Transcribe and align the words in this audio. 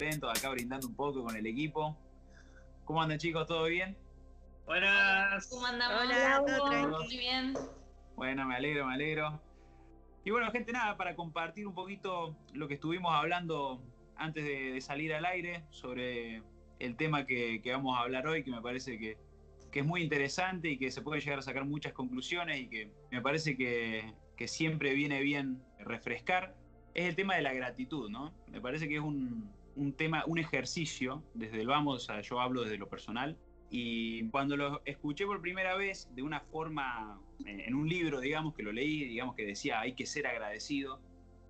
contentos 0.00 0.30
acá 0.30 0.48
brindando 0.48 0.86
un 0.86 0.94
poco 0.94 1.22
con 1.22 1.36
el 1.36 1.46
equipo. 1.46 1.94
¿Cómo 2.86 3.02
andan 3.02 3.18
chicos? 3.18 3.46
¿Todo 3.46 3.64
bien? 3.64 3.98
Buenas. 4.64 5.46
¿Cómo 5.48 5.66
andamos? 5.66 6.02
Hola, 6.02 6.42
todo 6.46 6.70
tranquilo. 6.70 6.98
Muy 7.00 7.18
bien. 7.18 7.54
Bueno, 8.16 8.46
me 8.46 8.56
alegro, 8.56 8.86
me 8.86 8.94
alegro. 8.94 9.38
Y 10.24 10.30
bueno, 10.30 10.50
gente, 10.52 10.72
nada, 10.72 10.96
para 10.96 11.14
compartir 11.14 11.66
un 11.66 11.74
poquito 11.74 12.34
lo 12.54 12.66
que 12.66 12.74
estuvimos 12.74 13.12
hablando 13.14 13.82
antes 14.16 14.42
de, 14.42 14.72
de 14.72 14.80
salir 14.80 15.12
al 15.12 15.26
aire 15.26 15.64
sobre 15.68 16.42
el 16.78 16.96
tema 16.96 17.26
que, 17.26 17.60
que 17.60 17.70
vamos 17.72 17.98
a 17.98 18.00
hablar 18.00 18.26
hoy, 18.26 18.42
que 18.42 18.50
me 18.50 18.62
parece 18.62 18.98
que, 18.98 19.18
que 19.70 19.80
es 19.80 19.86
muy 19.86 20.02
interesante 20.02 20.70
y 20.70 20.78
que 20.78 20.90
se 20.90 21.02
puede 21.02 21.20
llegar 21.20 21.40
a 21.40 21.42
sacar 21.42 21.66
muchas 21.66 21.92
conclusiones 21.92 22.58
y 22.58 22.68
que 22.68 22.90
me 23.10 23.20
parece 23.20 23.54
que, 23.54 24.14
que 24.34 24.48
siempre 24.48 24.94
viene 24.94 25.20
bien 25.20 25.62
refrescar, 25.78 26.54
es 26.94 27.04
el 27.04 27.16
tema 27.16 27.36
de 27.36 27.42
la 27.42 27.52
gratitud, 27.52 28.08
¿no? 28.08 28.32
Me 28.46 28.62
parece 28.62 28.88
que 28.88 28.96
es 28.96 29.02
un, 29.02 29.59
un 29.76 29.92
tema, 29.92 30.24
un 30.26 30.38
ejercicio, 30.38 31.22
desde 31.34 31.60
el 31.60 31.66
vamos, 31.66 32.02
o 32.02 32.06
sea, 32.06 32.20
yo 32.20 32.40
hablo 32.40 32.62
desde 32.62 32.78
lo 32.78 32.88
personal, 32.88 33.36
y 33.70 34.28
cuando 34.30 34.56
lo 34.56 34.82
escuché 34.84 35.24
por 35.24 35.40
primera 35.40 35.76
vez 35.76 36.08
de 36.14 36.22
una 36.22 36.40
forma, 36.40 37.20
eh, 37.46 37.64
en 37.66 37.74
un 37.74 37.88
libro, 37.88 38.20
digamos, 38.20 38.54
que 38.54 38.64
lo 38.64 38.72
leí, 38.72 39.04
digamos 39.04 39.36
que 39.36 39.46
decía 39.46 39.80
hay 39.80 39.94
que 39.94 40.06
ser 40.06 40.26
agradecido, 40.26 41.00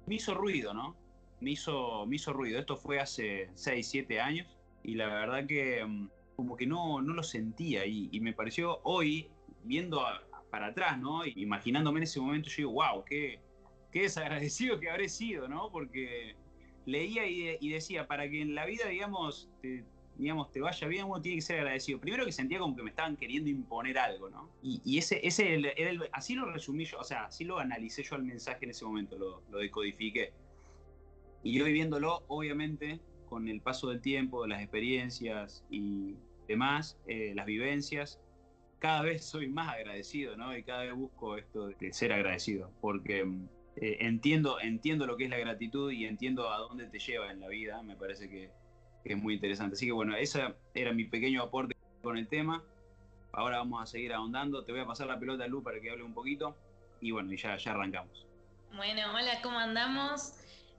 me 0.06 0.16
hizo 0.16 0.34
ruido, 0.34 0.74
¿no? 0.74 0.96
Me 1.40 1.52
hizo, 1.52 2.04
me 2.06 2.16
hizo 2.16 2.34
ruido. 2.34 2.58
Esto 2.58 2.76
fue 2.76 3.00
hace 3.00 3.48
6, 3.54 3.88
7 3.88 4.20
años 4.20 4.46
y 4.82 4.94
la 4.94 5.06
verdad 5.06 5.46
que 5.46 5.82
mm, 5.82 6.08
como 6.36 6.56
que 6.56 6.66
no, 6.66 7.00
no 7.00 7.14
lo 7.14 7.22
sentía 7.22 7.86
y, 7.86 8.18
me 8.20 8.34
pareció 8.34 8.80
hoy, 8.84 9.28
viendo 9.64 10.02
para 10.50 10.68
atrás, 10.68 10.98
¿no? 10.98 11.24
Imaginándome 11.26 12.00
en 12.00 12.04
ese 12.04 12.20
momento, 12.20 12.48
yo 12.50 12.56
digo, 12.56 12.72
wow, 12.72 13.04
qué, 13.04 13.40
qué 13.92 14.02
desagradecido 14.02 14.78
que 14.78 14.90
habré 14.90 15.08
sido, 15.08 15.48
¿no? 15.48 15.70
Porque 15.70 16.36
leía 16.90 17.26
y, 17.26 17.56
y 17.60 17.70
decía, 17.70 18.06
para 18.06 18.28
que 18.28 18.42
en 18.42 18.54
la 18.54 18.66
vida, 18.66 18.86
digamos, 18.88 19.48
te, 19.62 19.84
digamos, 20.16 20.50
te 20.52 20.60
vaya 20.60 20.86
bien, 20.86 21.06
uno 21.06 21.20
tiene 21.22 21.36
que 21.38 21.42
ser 21.42 21.58
agradecido. 21.60 21.98
Primero 22.00 22.24
que 22.26 22.32
sentía 22.32 22.58
como 22.58 22.76
que 22.76 22.82
me 22.82 22.90
estaban 22.90 23.16
queriendo 23.16 23.48
imponer 23.48 23.98
algo, 23.98 24.28
¿no? 24.28 24.50
Y, 24.62 24.82
y 24.84 24.98
ese, 24.98 25.26
ese 25.26 25.54
era 25.54 25.90
el- 25.90 26.08
así 26.12 26.34
lo 26.34 26.50
resumí 26.50 26.84
yo, 26.84 26.98
o 26.98 27.04
sea, 27.04 27.24
así 27.24 27.44
lo 27.44 27.58
analicé 27.58 28.02
yo 28.02 28.16
al 28.16 28.22
mensaje 28.24 28.64
en 28.64 28.70
ese 28.70 28.84
momento, 28.84 29.16
lo, 29.18 29.42
lo 29.50 29.58
decodifiqué. 29.58 30.32
Y 31.42 31.60
hoy 31.60 31.72
viéndolo, 31.72 32.22
obviamente, 32.28 33.00
con 33.28 33.48
el 33.48 33.60
paso 33.62 33.88
del 33.88 34.00
tiempo, 34.02 34.46
las 34.46 34.60
experiencias 34.60 35.64
y 35.70 36.16
demás, 36.46 36.98
eh, 37.06 37.32
las 37.34 37.46
vivencias, 37.46 38.20
cada 38.78 39.02
vez 39.02 39.24
soy 39.24 39.48
más 39.48 39.68
agradecido, 39.74 40.36
¿no? 40.36 40.56
Y 40.56 40.62
cada 40.64 40.82
vez 40.84 40.94
busco 40.94 41.36
esto 41.36 41.68
de 41.68 41.92
ser 41.92 42.12
agradecido, 42.12 42.72
porque 42.80 43.24
mm, 43.24 43.48
eh, 43.80 43.96
entiendo, 44.00 44.60
entiendo 44.60 45.06
lo 45.06 45.16
que 45.16 45.24
es 45.24 45.30
la 45.30 45.38
gratitud 45.38 45.90
y 45.90 46.04
entiendo 46.04 46.50
a 46.50 46.58
dónde 46.58 46.86
te 46.86 46.98
lleva 46.98 47.30
en 47.30 47.40
la 47.40 47.48
vida, 47.48 47.82
me 47.82 47.96
parece 47.96 48.28
que, 48.28 48.50
que 49.02 49.14
es 49.14 49.18
muy 49.18 49.34
interesante. 49.34 49.74
Así 49.74 49.86
que 49.86 49.92
bueno, 49.92 50.14
ese 50.16 50.54
era 50.74 50.92
mi 50.92 51.04
pequeño 51.04 51.42
aporte 51.42 51.74
con 52.02 52.18
el 52.18 52.28
tema. 52.28 52.62
Ahora 53.32 53.58
vamos 53.58 53.82
a 53.82 53.86
seguir 53.86 54.12
ahondando. 54.12 54.64
Te 54.64 54.72
voy 54.72 54.82
a 54.82 54.86
pasar 54.86 55.06
la 55.06 55.18
pelota 55.18 55.44
a 55.44 55.46
Lu 55.46 55.62
para 55.62 55.80
que 55.80 55.90
hable 55.90 56.02
un 56.02 56.12
poquito. 56.12 56.56
Y 57.00 57.12
bueno, 57.12 57.32
y 57.32 57.36
ya, 57.38 57.56
ya 57.56 57.70
arrancamos. 57.70 58.26
Bueno, 58.74 59.02
hola, 59.14 59.40
¿cómo 59.42 59.58
andamos? 59.58 60.34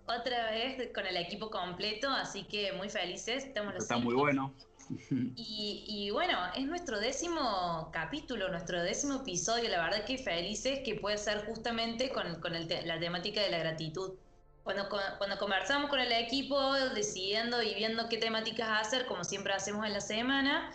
Otra 0.06 0.52
vez 0.52 0.92
con 0.94 1.06
el 1.06 1.18
equipo 1.18 1.50
completo, 1.50 2.10
así 2.10 2.44
que 2.44 2.74
muy 2.74 2.90
felices. 2.90 3.46
Estamos 3.46 3.74
los 3.74 3.84
Está 3.84 3.98
muy 3.98 4.14
bueno. 4.14 4.54
Y, 5.36 6.10
bueno, 6.12 6.38
es 6.56 6.66
nuestro 6.66 7.00
décimo 7.00 7.90
capítulo, 7.92 8.50
nuestro 8.50 8.82
décimo 8.82 9.16
episodio. 9.22 9.70
La 9.70 9.84
verdad 9.84 10.06
que 10.06 10.18
felices 10.18 10.80
que 10.84 10.96
puede 10.96 11.18
ser 11.18 11.46
justamente 11.46 12.10
con, 12.10 12.26
la 12.86 13.00
temática 13.00 13.42
de 13.42 13.50
la 13.50 13.60
gratitud. 13.60 14.14
Cuando, 14.64 14.88
cuando 15.18 15.38
conversamos 15.40 15.90
con 15.90 16.00
el 16.00 16.12
equipo, 16.12 16.74
decidiendo 16.94 17.64
y 17.64 17.74
viendo 17.74 18.08
qué 18.10 18.18
temáticas 18.18 18.88
hacer, 18.88 19.06
como 19.08 19.24
siempre 19.24 19.54
hacemos 19.54 19.86
en 19.86 19.94
la 19.94 20.02
semana, 20.02 20.72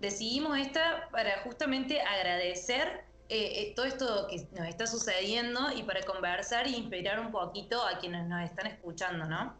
decidimos 0.00 0.58
esta 0.58 1.08
para 1.10 1.42
justamente 1.42 2.00
agradecer 2.00 3.04
eh, 3.28 3.62
eh, 3.62 3.72
todo 3.76 3.84
esto 3.84 4.26
que 4.28 4.46
nos 4.58 4.66
está 4.66 4.86
sucediendo 4.86 5.70
y 5.76 5.82
para 5.82 6.02
conversar 6.02 6.66
e 6.66 6.70
inspirar 6.70 7.20
un 7.20 7.30
poquito 7.30 7.86
a 7.86 7.98
quienes 7.98 8.26
nos 8.26 8.42
están 8.42 8.66
escuchando, 8.66 9.26
¿no? 9.26 9.54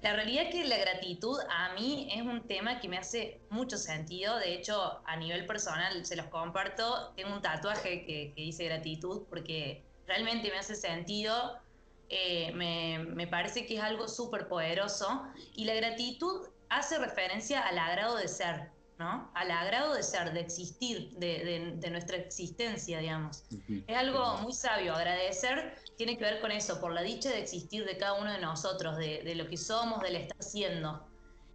La 0.00 0.12
realidad 0.12 0.44
es 0.44 0.54
que 0.54 0.64
la 0.64 0.78
gratitud 0.78 1.38
a 1.50 1.74
mí 1.74 2.08
es 2.14 2.22
un 2.22 2.46
tema 2.46 2.80
que 2.80 2.88
me 2.88 2.98
hace 2.98 3.40
mucho 3.50 3.76
sentido. 3.76 4.38
De 4.38 4.54
hecho, 4.54 5.00
a 5.04 5.16
nivel 5.16 5.44
personal, 5.46 6.06
se 6.06 6.14
los 6.14 6.26
comparto, 6.26 7.12
tengo 7.16 7.34
un 7.34 7.42
tatuaje 7.42 8.04
que, 8.04 8.32
dice 8.36 8.64
gratitud 8.66 9.26
porque 9.28 9.84
realmente 10.06 10.50
me 10.50 10.58
hace 10.58 10.76
sentido. 10.76 11.58
eh, 12.10 12.52
me, 12.54 13.00
me 13.00 13.26
parece 13.26 13.66
que 13.66 13.76
es 13.76 13.82
algo 13.82 14.08
súper 14.08 14.48
poderoso. 14.48 15.24
Y 15.56 15.64
la 15.64 15.74
gratitud 15.74 16.48
hace 16.68 16.98
referencia 16.98 17.60
al 17.66 17.78
agrado 17.78 18.16
de 18.16 18.28
ser, 18.28 18.70
¿no? 18.98 19.30
Al 19.34 19.50
agrado 19.50 19.94
de 19.94 20.02
ser, 20.02 20.32
de 20.32 20.40
existir, 20.40 21.10
de, 21.18 21.44
de- 21.44 21.72
de 21.76 21.90
nuestra 21.90 22.16
existencia, 22.16 22.98
digamos. 22.98 23.44
Es 23.86 23.96
algo 23.96 24.38
muy 24.38 24.52
sabio. 24.52 24.94
Agradecer 24.94 25.76
tiene 25.96 26.16
que 26.18 26.24
ver 26.24 26.40
con 26.40 26.50
eso, 26.50 26.80
por 26.80 26.92
la 26.92 27.02
dicha 27.02 27.30
de 27.30 27.38
existir 27.40 27.84
de 27.84 27.96
cada 27.96 28.14
uno 28.14 28.32
de 28.32 28.40
nosotros, 28.40 28.96
de, 28.96 29.22
de 29.22 29.34
lo 29.36 29.48
que 29.48 29.56
somos, 29.56 30.00
del 30.02 30.16
estar 30.16 30.42
siendo. 30.42 31.06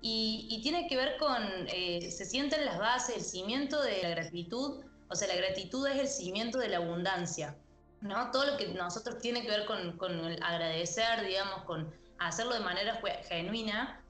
Y, 0.01 0.47
y 0.49 0.61
tiene 0.61 0.87
que 0.87 0.95
ver 0.97 1.17
con, 1.17 1.37
eh, 1.67 2.11
se 2.11 2.25
sienten 2.25 2.65
las 2.65 2.77
bases, 2.77 3.15
el 3.17 3.23
cimiento 3.23 3.81
de 3.81 4.01
la 4.03 4.09
gratitud, 4.09 4.83
o 5.09 5.15
sea, 5.15 5.27
la 5.29 5.35
gratitud 5.35 5.87
es 5.87 5.99
el 5.99 6.07
cimiento 6.07 6.57
de 6.59 6.67
la 6.69 6.77
abundancia, 6.77 7.55
¿no? 8.01 8.31
Todo 8.31 8.45
lo 8.45 8.57
que 8.57 8.67
nosotros 8.73 9.19
tiene 9.19 9.41
que 9.43 9.49
ver 9.49 9.65
con, 9.65 9.97
con 9.97 10.11
el 10.25 10.41
agradecer, 10.43 11.25
digamos, 11.25 11.63
con 11.63 11.93
hacerlo 12.19 12.53
de 12.53 12.59
manera 12.61 12.99
genuina, 13.29 14.02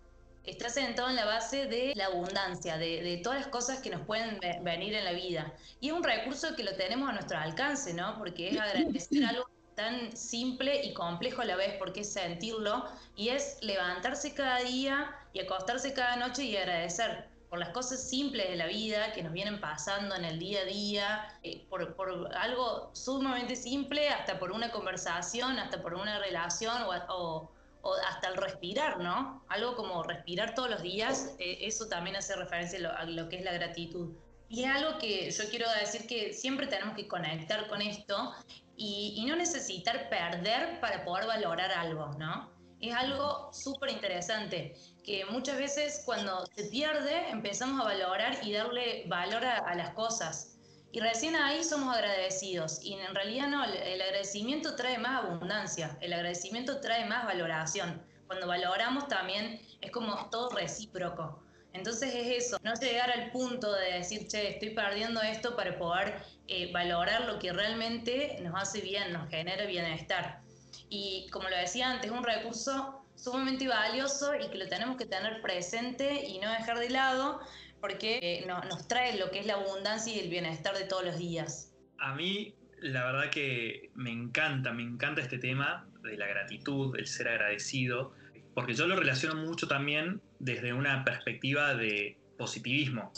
está 0.44 0.70
sentado 0.70 1.10
en 1.10 1.16
la 1.16 1.26
base 1.26 1.68
de 1.68 1.94
la 1.96 2.08
abundancia, 2.08 2.78
de, 2.78 3.02
de 3.02 3.18
todas 3.18 3.40
las 3.40 3.48
cosas 3.48 3.80
que 3.80 3.90
nos 3.90 4.02
pueden 4.06 4.40
ve- 4.40 4.60
venir 4.62 4.94
en 4.94 5.06
la 5.06 5.14
vida. 5.14 5.54
Y 5.80 5.88
es 5.88 5.94
un 5.94 6.04
recurso 6.04 6.56
que 6.56 6.64
lo 6.64 6.74
tenemos 6.76 7.10
a 7.10 7.14
nuestro 7.14 7.38
alcance, 7.38 7.94
¿no? 7.94 8.18
Porque 8.18 8.50
es 8.50 8.60
agradecer 8.60 9.24
algo 9.26 9.46
tan 9.76 10.16
simple 10.16 10.84
y 10.86 10.94
complejo 10.94 11.42
a 11.42 11.46
la 11.46 11.56
vez, 11.56 11.76
porque 11.80 12.02
es 12.02 12.14
sentirlo, 12.14 12.86
y 13.16 13.30
es 13.30 13.58
levantarse 13.62 14.34
cada 14.34 14.60
día 14.60 15.16
y 15.34 15.40
acostarse 15.40 15.94
cada 15.94 16.16
noche 16.18 16.44
y 16.44 16.56
agradecer 16.58 17.32
por 17.50 17.60
las 17.60 17.70
cosas 17.70 18.10
simples 18.10 18.50
de 18.50 18.56
la 18.56 18.66
vida 18.68 19.14
que 19.14 19.22
nos 19.24 19.32
vienen 19.32 19.62
pasando 19.62 20.16
en 20.16 20.26
el 20.26 20.40
día 20.40 20.62
a 20.62 20.66
día, 20.66 21.40
eh, 21.44 21.66
por, 21.70 21.96
por 21.96 22.36
algo 22.36 22.90
sumamente 22.94 23.56
simple, 23.56 24.10
hasta 24.10 24.40
por 24.40 24.52
una 24.52 24.72
conversación, 24.72 25.58
hasta 25.60 25.82
por 25.82 25.94
una 25.94 26.20
relación 26.20 26.82
o, 26.84 26.92
o- 27.10 27.52
o 27.84 27.94
hasta 28.08 28.30
el 28.30 28.38
respirar, 28.38 29.00
¿no? 29.00 29.44
Algo 29.50 29.76
como 29.76 30.04
respirar 30.04 30.56
todos 30.56 30.70
los 30.70 30.82
días, 30.82 31.36
eh, 31.38 31.60
eso 31.62 31.88
también 31.88 32.16
hace 32.16 32.36
referencia 32.36 32.80
a 32.90 33.06
lo, 33.06 33.28
que 33.28 33.36
es 33.36 33.44
la 33.44 33.52
gratitud. 33.52 34.16
Y 34.50 34.64
es 34.64 34.72
algo 34.74 34.98
que 35.00 35.30
yo 35.30 35.50
quiero 35.50 35.70
decir 35.80 36.08
que 36.08 36.34
siempre 36.34 36.68
tenemos 36.68 36.96
que 36.96 37.08
conectar 37.08 37.68
con 37.68 37.82
esto 37.82 38.34
y, 38.78 39.24
no 39.28 39.36
necesitar 39.36 40.10
perder 40.10 40.80
para 40.80 41.04
poder 41.04 41.28
valorar 41.28 41.72
algo, 41.72 42.08
¿no? 42.18 42.50
Es 42.80 42.94
algo 42.94 43.52
súper 43.52 43.92
interesante, 43.92 44.76
que 45.04 45.26
muchas 45.26 45.58
veces 45.58 46.04
cuando 46.06 46.46
se 46.56 46.66
pierde 46.66 47.30
empezamos 47.30 47.82
a 47.82 47.86
valorar 47.86 48.40
y 48.44 48.54
darle 48.54 49.06
valor 49.08 49.44
a 49.46 49.76
las 49.76 49.90
cosas. 49.92 50.53
Y 50.94 51.00
recién 51.00 51.36
ahí 51.36 51.64
somos 51.64 51.96
agradecidos. 51.96 52.80
Y 52.84 52.94
en 52.94 53.16
realidad 53.16 53.48
no, 53.48 53.66
el, 53.66 54.00
agradecimiento 54.00 54.76
trae 54.76 55.00
más 55.00 55.26
abundancia, 55.26 55.98
el 56.02 56.14
agradecimiento 56.14 56.82
trae 56.82 57.06
más 57.06 57.26
valoración. 57.26 58.00
Cuando 58.28 58.46
valoramos 58.46 59.08
también 59.08 59.60
es 59.82 59.90
como 59.90 60.30
todo 60.30 60.52
recíproco. 60.52 61.42
Entonces 61.74 62.14
es 62.14 62.46
eso, 62.46 62.60
no 62.62 62.76
llegar 62.76 63.10
al 63.10 63.32
punto 63.32 63.74
de 63.74 63.94
decir, 63.94 64.28
che, 64.28 64.50
estoy 64.50 64.70
perdiendo 64.70 65.20
esto 65.24 65.56
para 65.56 65.80
poder 65.80 66.22
eh, 66.48 66.72
valorar 66.72 67.26
lo 67.26 67.40
que 67.40 67.52
realmente 67.52 68.38
nos 68.44 68.54
hace 68.62 68.82
bien, 68.82 69.12
nos 69.14 69.28
genera 69.32 69.66
bienestar. 69.66 70.42
Y 70.90 71.28
como 71.32 71.50
lo 71.50 71.58
decía 71.58 71.90
antes, 71.90 72.12
es 72.12 72.16
un 72.16 72.24
recurso 72.24 73.04
sumamente 73.16 73.68
valioso 73.68 74.36
y 74.36 74.48
que 74.48 74.60
lo 74.60 74.70
tenemos 74.70 74.98
que 74.98 75.08
tener 75.08 75.42
presente 75.42 76.24
y 76.24 76.38
no 76.38 76.52
dejar 76.52 76.78
de 76.78 76.92
lado 76.92 77.40
porque 77.84 78.20
eh, 78.22 78.46
no- 78.48 78.62
nos 78.62 78.88
trae 78.88 79.18
lo 79.20 79.30
que 79.30 79.40
es 79.40 79.46
la 79.46 79.56
abundancia 79.56 80.16
y 80.16 80.20
el 80.20 80.30
bienestar 80.30 80.74
de 80.74 80.86
todos 80.86 81.04
los 81.04 81.18
días. 81.18 81.74
A 82.00 82.16
mí, 82.16 82.56
la 82.80 83.04
verdad 83.04 83.30
que 83.30 83.92
me 83.94 84.10
encanta, 84.10 84.72
me 84.72 84.84
encanta 84.84 85.22
este 85.22 85.38
tema 85.38 85.86
de 86.02 86.16
la 86.16 86.26
gratitud, 86.28 86.96
el 86.98 87.08
ser 87.08 87.28
agradecido, 87.28 88.14
porque 88.54 88.74
yo 88.74 88.88
lo 88.88 88.96
relaciono 88.96 89.36
mucho 89.36 89.68
también 89.68 90.22
desde 90.40 90.72
una 90.72 91.04
perspectiva 91.04 91.76
de 91.76 92.18
positivismo. 92.38 93.12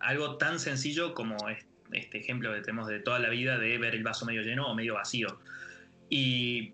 Algo 0.00 0.38
tan 0.38 0.60
sencillo 0.60 1.12
como 1.12 1.50
es- 1.50 1.66
este 1.92 2.16
ejemplo 2.16 2.54
que 2.54 2.62
tenemos 2.62 2.88
de 2.88 3.00
toda 3.00 3.18
la 3.18 3.28
vida 3.28 3.58
de 3.58 3.76
ver 3.76 3.94
el 3.94 4.02
vaso 4.02 4.24
medio 4.24 4.40
lleno 4.40 4.66
o 4.66 4.74
medio 4.74 4.94
vacío. 4.94 5.38
Y 6.08 6.72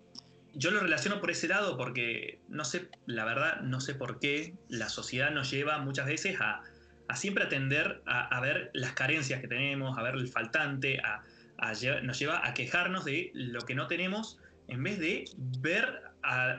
yo 0.53 0.71
lo 0.71 0.79
relaciono 0.79 1.19
por 1.19 1.29
ese 1.29 1.49
lado 1.49 1.75
porque 1.75 2.39
no 2.47 2.63
sé, 2.63 2.87
la 3.05 3.25
verdad, 3.25 3.59
no 3.63 3.81
sé 3.81 3.95
por 3.95 4.19
qué 4.21 4.53
la 4.69 4.87
sociedad 4.87 5.31
nos 5.31 5.51
lleva 5.51 5.77
muchas 5.79 6.05
veces 6.05 6.39
a, 6.39 6.61
a 7.13 7.15
siempre 7.15 7.43
atender 7.43 8.01
a, 8.07 8.39
ver 8.41 8.71
las 8.73 8.93
carencias 8.93 9.39
que 9.39 9.47
tenemos, 9.47 9.97
a 9.99 10.01
ver 10.01 10.15
el 10.15 10.27
faltante, 10.27 10.99
nos 12.01 12.19
lleva 12.19 12.45
a 12.45 12.55
quejarnos 12.55 13.05
de 13.05 13.29
lo 13.35 13.61
que 13.61 13.75
no 13.75 13.85
tenemos 13.85 14.39
en 14.67 14.81
vez 14.81 14.97
de 14.97 15.25
ver 15.59 16.01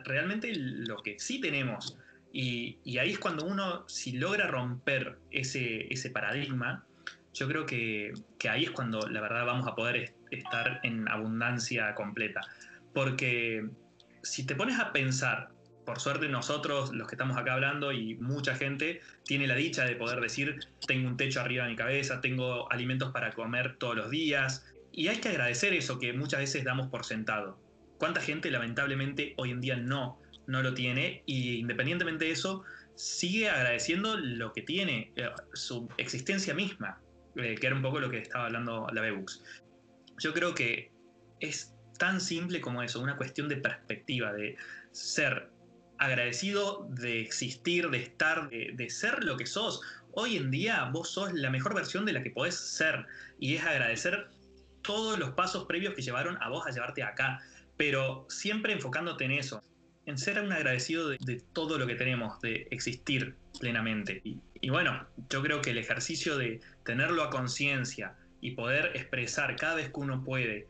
realmente 0.05 0.53
lo 0.55 1.03
que 1.03 1.19
sí 1.19 1.41
tenemos. 1.41 1.99
Y, 2.33 2.79
ahí 2.99 3.11
es 3.11 3.19
cuando 3.19 3.45
uno, 3.45 3.85
si 3.89 4.12
logra 4.12 4.47
romper 4.47 5.19
ese, 5.33 5.93
ese 5.93 6.11
paradigma, 6.11 6.85
yo 7.33 7.49
creo 7.49 7.67
que, 7.67 8.15
ahí 8.49 8.62
es 8.62 8.71
cuando 8.71 9.00
la 9.09 9.21
verdad 9.21 9.47
vamos 9.47 9.67
a 9.67 9.75
poder 9.75 10.15
estar 10.31 10.79
en 10.85 11.09
abundancia 11.09 11.93
completa. 11.97 12.43
Porque 12.93 13.69
si 14.23 14.47
te 14.47 14.55
pones 14.55 14.79
a 14.79 14.93
pensar, 14.93 15.49
por 15.85 16.01
suerte 16.01 16.29
nosotros, 16.29 16.93
los 16.93 17.09
que 17.09 17.15
estamos 17.15 17.37
acá 17.37 17.55
hablando 17.55 17.93
y 17.93 18.15
mucha 18.17 18.55
gente, 18.55 19.01
tiene 19.25 19.47
la 19.47 19.55
dicha 19.55 19.85
de 19.85 19.97
poder 19.97 20.21
decir, 20.21 20.61
tengo 20.87 21.09
un 21.09 21.17
techo 21.17 21.41
arriba 21.41 21.65
de 21.65 21.71
mi 21.71 21.77
cabeza, 21.77 22.21
tengo 22.21 22.71
alimentos 22.73 23.13
para 23.13 23.33
comer 23.33 23.77
todos 23.77 23.97
los 23.97 24.11
días. 24.11 24.67
Y 24.93 25.09
hay 25.09 25.19
que 25.19 25.29
agradecer 25.29 25.73
eso 25.75 25.99
que 25.99 26.13
muchas 26.13 26.41
veces 26.41 26.65
damos 26.65 26.89
por 26.89 27.05
sentado. 27.05 27.59
¿Cuánta 27.99 28.21
gente 28.21 28.51
lamentablemente 28.51 29.35
hoy 29.37 29.51
en 29.51 29.61
día 29.61 29.77
no, 29.77 30.21
no 30.47 30.63
lo 30.63 30.75
tiene? 30.75 31.23
Y 31.27 31.57
independientemente 31.57 32.27
de 32.27 32.31
eso, 32.33 32.65
sigue 32.95 33.51
agradeciendo 33.51 34.17
lo 34.17 34.53
que 34.53 34.63
tiene, 34.63 35.13
eh, 35.17 35.31
su 35.53 35.89
existencia 35.99 36.55
misma, 36.55 37.01
eh, 37.37 37.57
que 37.57 37.67
era 37.67 37.77
un 37.77 37.83
poco 37.83 38.01
lo 38.01 38.11
que 38.11 38.19
estaba 38.19 38.47
hablando 38.47 38.87
la 38.93 39.01
Bebux. 39.01 39.43
Yo 40.19 40.33
creo 40.33 40.55
que 40.55 40.93
es 41.41 41.75
tan 41.99 42.21
simple 42.21 42.61
como 42.61 42.83
eso, 42.83 43.01
una 43.01 43.17
cuestión 43.17 43.49
de 43.49 43.57
perspectiva, 43.57 44.33
de 44.33 44.57
ser 44.93 45.51
agradecido 45.99 46.87
de 46.91 47.20
existir, 47.20 47.88
de 47.91 47.99
estar, 47.99 48.49
de, 48.50 48.91
ser 48.91 49.25
lo 49.25 49.37
que 49.37 49.46
sos. 49.46 49.81
Hoy 50.12 50.37
en 50.37 50.50
día 50.50 50.91
vos 50.93 51.11
sos 51.11 51.32
la 51.32 51.50
mejor 51.50 51.75
versión 51.75 52.05
de 52.05 52.12
la 52.12 52.23
que 52.23 52.31
podés 52.31 52.55
ser 52.55 53.06
y 53.38 53.56
es 53.56 53.64
agradecer 53.64 54.29
todos 54.82 55.19
los 55.19 55.31
pasos 55.31 55.64
previos 55.64 55.94
que 55.94 56.02
llevaron 56.02 56.37
a 56.43 56.49
vos 56.49 56.67
a 56.67 56.70
llevarte 56.70 57.02
acá, 57.02 57.41
pero 57.76 58.26
siempre 58.29 58.73
enfocándote 58.73 59.25
en 59.25 59.32
eso, 59.32 59.62
en 60.06 60.19
ser 60.19 60.41
un 60.41 60.52
agradecido 60.52 61.08
de, 61.08 61.43
todo 61.52 61.79
lo 61.79 61.87
que 61.87 61.94
tenemos, 61.94 62.40
de 62.40 62.69
existir 62.70 63.35
plenamente. 63.61 64.20
y 64.25 64.70
bueno, 64.70 65.06
yo 65.31 65.43
creo 65.43 65.62
que 65.62 65.70
el 65.70 65.79
ejercicio 65.79 66.37
de 66.37 66.61
tenerlo 66.85 67.23
a 67.23 67.31
conciencia 67.31 68.14
y 68.40 68.52
poder 68.52 68.93
expresar 68.94 69.56
cada 69.56 69.76
vez 69.76 69.87
que 69.87 70.00
uno 70.00 70.23
puede, 70.23 70.69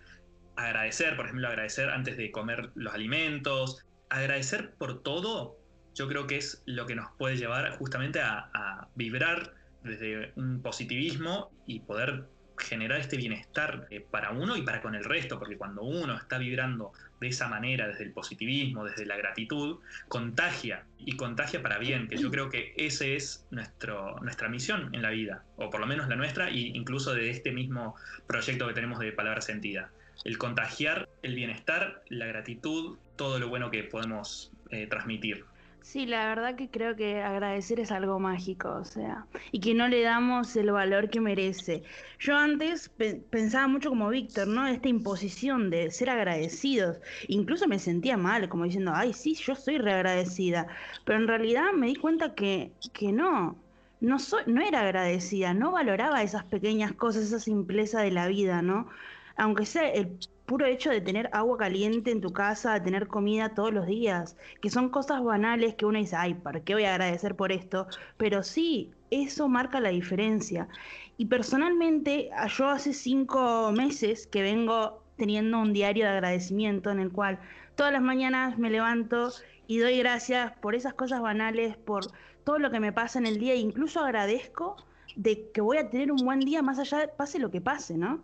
agradecer, 0.57 1.17
por 1.17 1.27
ejemplo, 1.27 1.49
agradecer 1.49 1.91
antes 1.91 2.17
de 2.17 2.31
comer 2.31 2.71
los 2.75 2.95
alimentos, 2.95 3.85
agradecer 4.09 4.75
por 4.75 5.03
todo, 5.03 5.57
yo 5.95 6.09
creo 6.09 6.27
que 6.27 6.37
es 6.37 6.63
lo 6.67 6.87
que 6.87 6.95
nos 6.95 7.11
puede 7.13 7.37
llevar 7.37 7.77
justamente 7.79 8.21
a, 8.21 8.89
vibrar 8.95 9.55
desde 9.83 10.33
un 10.37 10.63
positivismo 10.63 11.51
y 11.67 11.81
poder 11.81 12.25
generar 12.57 13.01
este 13.01 13.17
bienestar 13.17 13.89
eh, 13.91 14.01
para 14.01 14.31
uno 14.31 14.57
y 14.57 14.63
para 14.63 14.81
con 14.81 14.95
el 14.95 15.05
resto, 15.05 15.39
porque 15.39 15.57
cuando 15.57 15.83
uno 15.83 16.17
está 16.17 16.39
vibrando 16.39 16.93
de 17.21 17.29
esa 17.29 17.49
manera, 17.49 17.89
desde 17.89 18.05
el 18.05 18.13
positivismo, 18.13 18.85
desde 18.85 19.07
la 19.07 19.17
gratitud, 19.17 19.79
contagia 20.09 20.85
y 20.99 21.17
contagia 21.17 21.63
para 21.63 21.79
bien, 21.79 22.09
que 22.09 22.17
yo 22.17 22.31
creo 22.31 22.51
que 22.51 22.75
esa 22.77 23.07
es 23.07 23.47
nuestro, 23.51 24.21
nuestra 24.21 24.49
misión 24.49 24.95
en 24.95 25.03
la 25.03 25.11
vida, 25.11 25.45
o 25.57 25.71
por 25.71 25.81
lo 25.81 25.87
menos 25.87 26.09
la 26.09 26.17
nuestra, 26.17 26.49
e 26.49 26.59
incluso 26.59 27.15
de 27.15 27.31
este 27.31 27.51
mismo 27.51 27.97
proyecto 28.27 28.69
que 28.69 28.75
tenemos 28.75 29.01
de 29.01 29.13
Palabra 29.13 29.41
Sentida. 29.41 29.91
El 30.25 30.39
contagiar 30.39 31.09
el 31.23 31.35
bienestar, 31.35 32.03
la 32.09 32.27
gratitud, 32.27 32.99
todo 33.17 33.39
lo 33.39 33.49
bueno 33.49 33.71
que 33.71 33.85
podemos 33.85 34.53
eh, 34.71 34.87
transmitir. 34.87 35.45
Sí, 35.85 36.07
la 36.07 36.27
verdad 36.29 36.57
que 36.57 36.71
creo 36.71 36.97
que 36.97 37.21
agradecer 37.21 37.79
es 37.79 37.93
algo 37.93 38.19
mágico, 38.19 38.71
o 38.71 38.87
sea, 38.87 39.27
y 39.53 39.61
que 39.61 39.75
no 39.75 39.87
le 39.87 40.01
damos 40.01 40.57
el 40.57 40.73
valor 40.73 41.11
que 41.11 41.21
merece. 41.21 41.83
Yo 42.19 42.35
antes 42.37 42.91
pensaba 43.31 43.69
mucho 43.69 43.91
como 43.91 44.09
Víctor, 44.09 44.49
¿no? 44.49 44.67
Esta 44.67 44.89
imposición 44.89 45.69
de 45.69 45.91
ser 45.91 46.09
agradecidos. 46.09 46.97
Incluso 47.29 47.69
me 47.69 47.79
sentía 47.79 48.17
mal, 48.17 48.49
como 48.49 48.65
diciendo, 48.65 48.93
ay, 48.95 49.13
sí, 49.13 49.35
yo 49.35 49.55
soy 49.55 49.77
reagradecida. 49.77 50.69
Pero 51.05 51.19
en 51.19 51.29
realidad 51.29 51.73
me 51.75 51.89
di 51.89 51.97
cuenta 51.97 52.35
que, 52.35 52.73
que 52.95 53.13
no, 53.13 53.59
no, 54.01 54.19
soy, 54.19 54.43
no 54.47 54.63
era 54.63 54.81
agradecida, 54.81 55.53
no 55.53 55.71
valoraba 55.71 56.23
esas 56.23 56.45
pequeñas 56.45 56.93
cosas, 56.95 57.25
esa 57.25 57.41
simpleza 57.41 58.01
de 58.01 58.11
la 58.11 58.27
vida, 58.27 58.63
¿no? 58.63 58.89
aunque 59.37 59.67
sea 59.67 59.89
el 59.91 60.19
puro 60.47 60.67
hecho 60.67 60.91
de 60.91 61.01
tener 61.01 61.31
agua 61.33 61.57
caliente 61.57 62.11
en 62.11 62.21
tu 62.21 62.33
casa, 62.33 62.75
de 62.75 62.81
tener 62.81 63.07
comida 63.09 63.55
todos 63.55 63.73
los 63.73 63.87
días, 63.87 64.37
que 64.61 64.71
son 64.71 64.91
cosas 64.91 65.23
banales 65.23 65.75
que 65.75 65.87
uno 65.87 65.99
dice, 65.99 66.17
ay, 66.17 66.35
¿para 66.35 66.61
qué 66.61 66.75
voy 66.75 66.85
a 66.85 66.93
agradecer 66.95 67.35
por 67.35 67.53
esto? 67.53 67.87
Pero 68.17 68.43
sí, 68.43 68.93
eso 69.11 69.49
marca 69.49 69.81
la 69.81 69.91
diferencia. 69.91 70.69
Y 71.17 71.27
personalmente, 71.27 72.31
yo 72.57 72.69
hace 72.69 72.93
cinco 72.93 73.73
meses 73.73 74.27
que 74.27 74.43
vengo 74.43 75.03
teniendo 75.17 75.61
un 75.61 75.73
diario 75.73 76.05
de 76.05 76.11
agradecimiento 76.11 76.91
en 76.91 76.99
el 76.99 77.13
cual 77.13 77.39
todas 77.77 77.93
las 77.93 78.03
mañanas 78.03 78.59
me 78.59 78.71
levanto 78.71 79.31
y 79.67 79.79
doy 79.79 79.99
gracias 79.99 80.53
por 80.59 80.75
esas 80.75 80.95
cosas 80.95 81.21
banales, 81.21 81.77
por 81.77 82.07
todo 82.45 82.59
lo 82.59 82.71
que 82.71 82.81
me 82.81 82.93
pasa 82.93 83.19
en 83.19 83.27
el 83.27 83.39
día, 83.39 83.55
e 83.55 83.59
incluso 83.59 84.01
agradezco 84.01 84.77
de 85.17 85.51
que 85.53 85.61
voy 85.61 85.79
a 85.79 85.89
tener 85.89 86.13
un 86.13 86.25
buen 86.25 86.41
día 86.41 86.63
más 86.63 86.79
allá, 86.79 86.99
de, 86.99 87.09
pase 87.09 87.39
lo 87.39 87.51
que 87.51 87.61
pase, 87.61 87.97
¿no? 87.97 88.23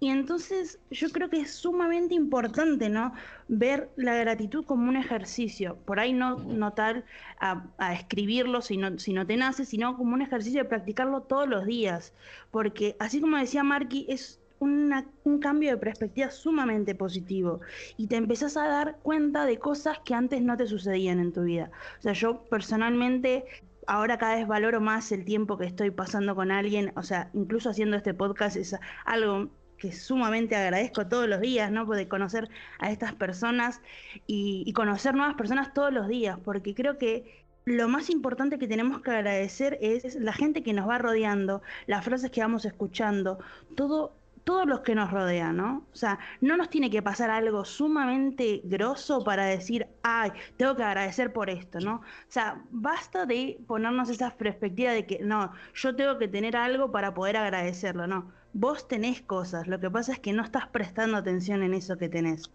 Y 0.00 0.08
entonces 0.08 0.80
yo 0.90 1.10
creo 1.10 1.30
que 1.30 1.40
es 1.40 1.54
sumamente 1.54 2.14
importante, 2.14 2.88
¿no? 2.88 3.12
Ver 3.46 3.88
la 3.96 4.16
gratitud 4.16 4.64
como 4.64 4.88
un 4.88 4.96
ejercicio. 4.96 5.76
Por 5.84 6.00
ahí 6.00 6.12
no, 6.12 6.38
no 6.38 6.72
tal 6.72 7.04
a, 7.38 7.94
escribirlo 7.94 8.62
si 8.62 8.76
no, 8.76 8.98
si 8.98 9.12
no 9.12 9.24
te 9.26 9.36
nace, 9.36 9.64
sino 9.64 9.96
como 9.96 10.14
un 10.14 10.22
ejercicio 10.22 10.62
de 10.62 10.68
practicarlo 10.68 11.22
todos 11.22 11.48
los 11.48 11.66
días. 11.66 12.12
Porque 12.50 12.96
así 12.98 13.20
como 13.20 13.36
decía 13.36 13.62
Marky, 13.62 14.06
es 14.08 14.40
un 14.58 15.38
cambio 15.40 15.70
de 15.70 15.76
perspectiva 15.76 16.30
sumamente 16.30 16.94
positivo 16.94 17.60
y 17.96 18.06
te 18.06 18.14
empezás 18.14 18.56
a 18.56 18.68
dar 18.68 18.98
cuenta 19.02 19.44
de 19.44 19.58
cosas 19.58 19.98
que 20.04 20.14
antes 20.14 20.40
no 20.40 20.56
te 20.56 20.66
sucedían 20.66 21.18
en 21.18 21.32
tu 21.32 21.42
vida. 21.42 21.70
O 21.98 22.02
sea, 22.02 22.12
yo 22.12 22.44
personalmente 22.44 23.44
ahora 23.86 24.18
cada 24.18 24.36
vez 24.36 24.46
valoro 24.46 24.80
más 24.80 25.10
el 25.12 25.24
tiempo 25.24 25.58
que 25.58 25.66
estoy 25.66 25.90
pasando 25.90 26.34
con 26.34 26.50
alguien, 26.50 26.92
o 26.96 27.02
sea, 27.02 27.30
incluso 27.34 27.70
haciendo 27.70 27.96
este 27.96 28.14
podcast 28.14 28.56
es 28.56 28.76
algo 29.04 29.50
que 29.82 29.90
sumamente 29.90 30.54
agradezco 30.54 31.08
todos 31.08 31.28
los 31.28 31.40
días, 31.40 31.72
¿no? 31.72 31.84
De 31.86 32.06
conocer 32.06 32.48
a 32.78 32.92
estas 32.92 33.14
personas 33.14 33.80
y, 34.28 34.72
conocer 34.74 35.12
nuevas 35.16 35.34
personas 35.34 35.74
todos 35.74 35.92
los 35.92 36.06
días, 36.06 36.38
porque 36.44 36.72
creo 36.72 36.98
que 36.98 37.42
lo 37.64 37.88
más 37.88 38.08
importante 38.08 38.60
que 38.60 38.68
tenemos 38.68 39.02
que 39.02 39.10
agradecer 39.10 39.78
es 39.80 40.14
la 40.14 40.32
gente 40.32 40.62
que 40.62 40.72
nos 40.72 40.88
va 40.88 40.98
rodeando, 40.98 41.62
las 41.88 42.04
frases 42.04 42.30
que 42.30 42.42
vamos 42.42 42.64
escuchando, 42.64 43.40
todo 43.74 44.14
todos 44.44 44.66
los 44.66 44.80
que 44.80 44.94
nos 44.96 45.10
rodean, 45.10 45.56
¿no? 45.56 45.86
O 45.92 45.96
sea, 45.96 46.18
no 46.40 46.56
nos 46.56 46.68
tiene 46.68 46.90
que 46.90 47.00
pasar 47.00 47.30
algo 47.30 47.64
sumamente 47.64 48.60
grosso 48.64 49.22
para 49.22 49.44
decir, 49.44 49.86
ay, 50.02 50.32
tengo 50.56 50.74
que 50.76 50.82
agradecer 50.82 51.32
por 51.32 51.48
esto, 51.48 51.78
¿no? 51.80 51.96
O 51.96 52.02
sea, 52.28 52.60
basta 52.70 53.24
de 53.24 53.60
ponernos 53.68 54.10
esa 54.10 54.30
perspectiva 54.36 54.92
de 54.92 55.06
que, 55.06 55.20
no, 55.22 55.52
yo 55.74 55.94
tengo 55.94 56.18
que 56.18 56.26
tener 56.26 56.56
algo 56.56 56.90
para 56.90 57.14
poder 57.14 57.36
agradecerlo, 57.36 58.08
¿no? 58.08 58.32
Vos 58.54 58.86
tenés 58.86 59.22
cosas, 59.22 59.66
lo 59.66 59.80
que 59.80 59.90
pasa 59.90 60.12
es 60.12 60.18
que 60.18 60.32
no 60.32 60.42
estás 60.42 60.66
prestando 60.68 61.16
atención 61.16 61.62
en 61.62 61.74
eso 61.74 61.96
que 61.96 62.08
tenés. 62.08 62.50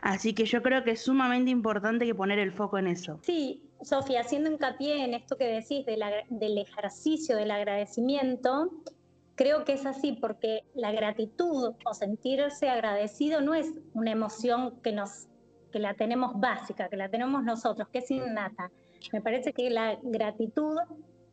Así 0.00 0.32
que 0.32 0.44
yo 0.44 0.62
creo 0.62 0.84
que 0.84 0.92
es 0.92 1.02
sumamente 1.02 1.50
importante 1.50 2.06
que 2.06 2.14
poner 2.14 2.38
el 2.38 2.52
foco 2.52 2.78
en 2.78 2.86
eso. 2.86 3.18
Sí, 3.22 3.62
Sofía, 3.82 4.20
haciendo 4.20 4.50
hincapié 4.50 5.04
en 5.04 5.14
esto 5.14 5.36
que 5.36 5.46
decís 5.46 5.84
del 5.86 6.58
ejercicio 6.58 7.36
del 7.36 7.50
agradecimiento, 7.50 8.70
Creo 9.40 9.64
que 9.64 9.72
es 9.72 9.86
así 9.86 10.12
porque 10.12 10.64
la 10.74 10.92
gratitud 10.92 11.72
o 11.82 11.94
sentirse 11.94 12.68
agradecido 12.68 13.40
no 13.40 13.54
es 13.54 13.72
una 13.94 14.10
emoción 14.10 14.78
que 14.82 14.92
nos 14.92 15.28
que 15.72 15.78
la 15.78 15.94
tenemos 15.94 16.38
básica, 16.38 16.90
que 16.90 16.98
la 16.98 17.08
tenemos 17.08 17.42
nosotros, 17.42 17.88
que 17.88 18.00
es 18.00 18.10
innata. 18.10 18.70
Me 19.14 19.22
parece 19.22 19.54
que 19.54 19.70
la 19.70 19.98
gratitud 20.02 20.76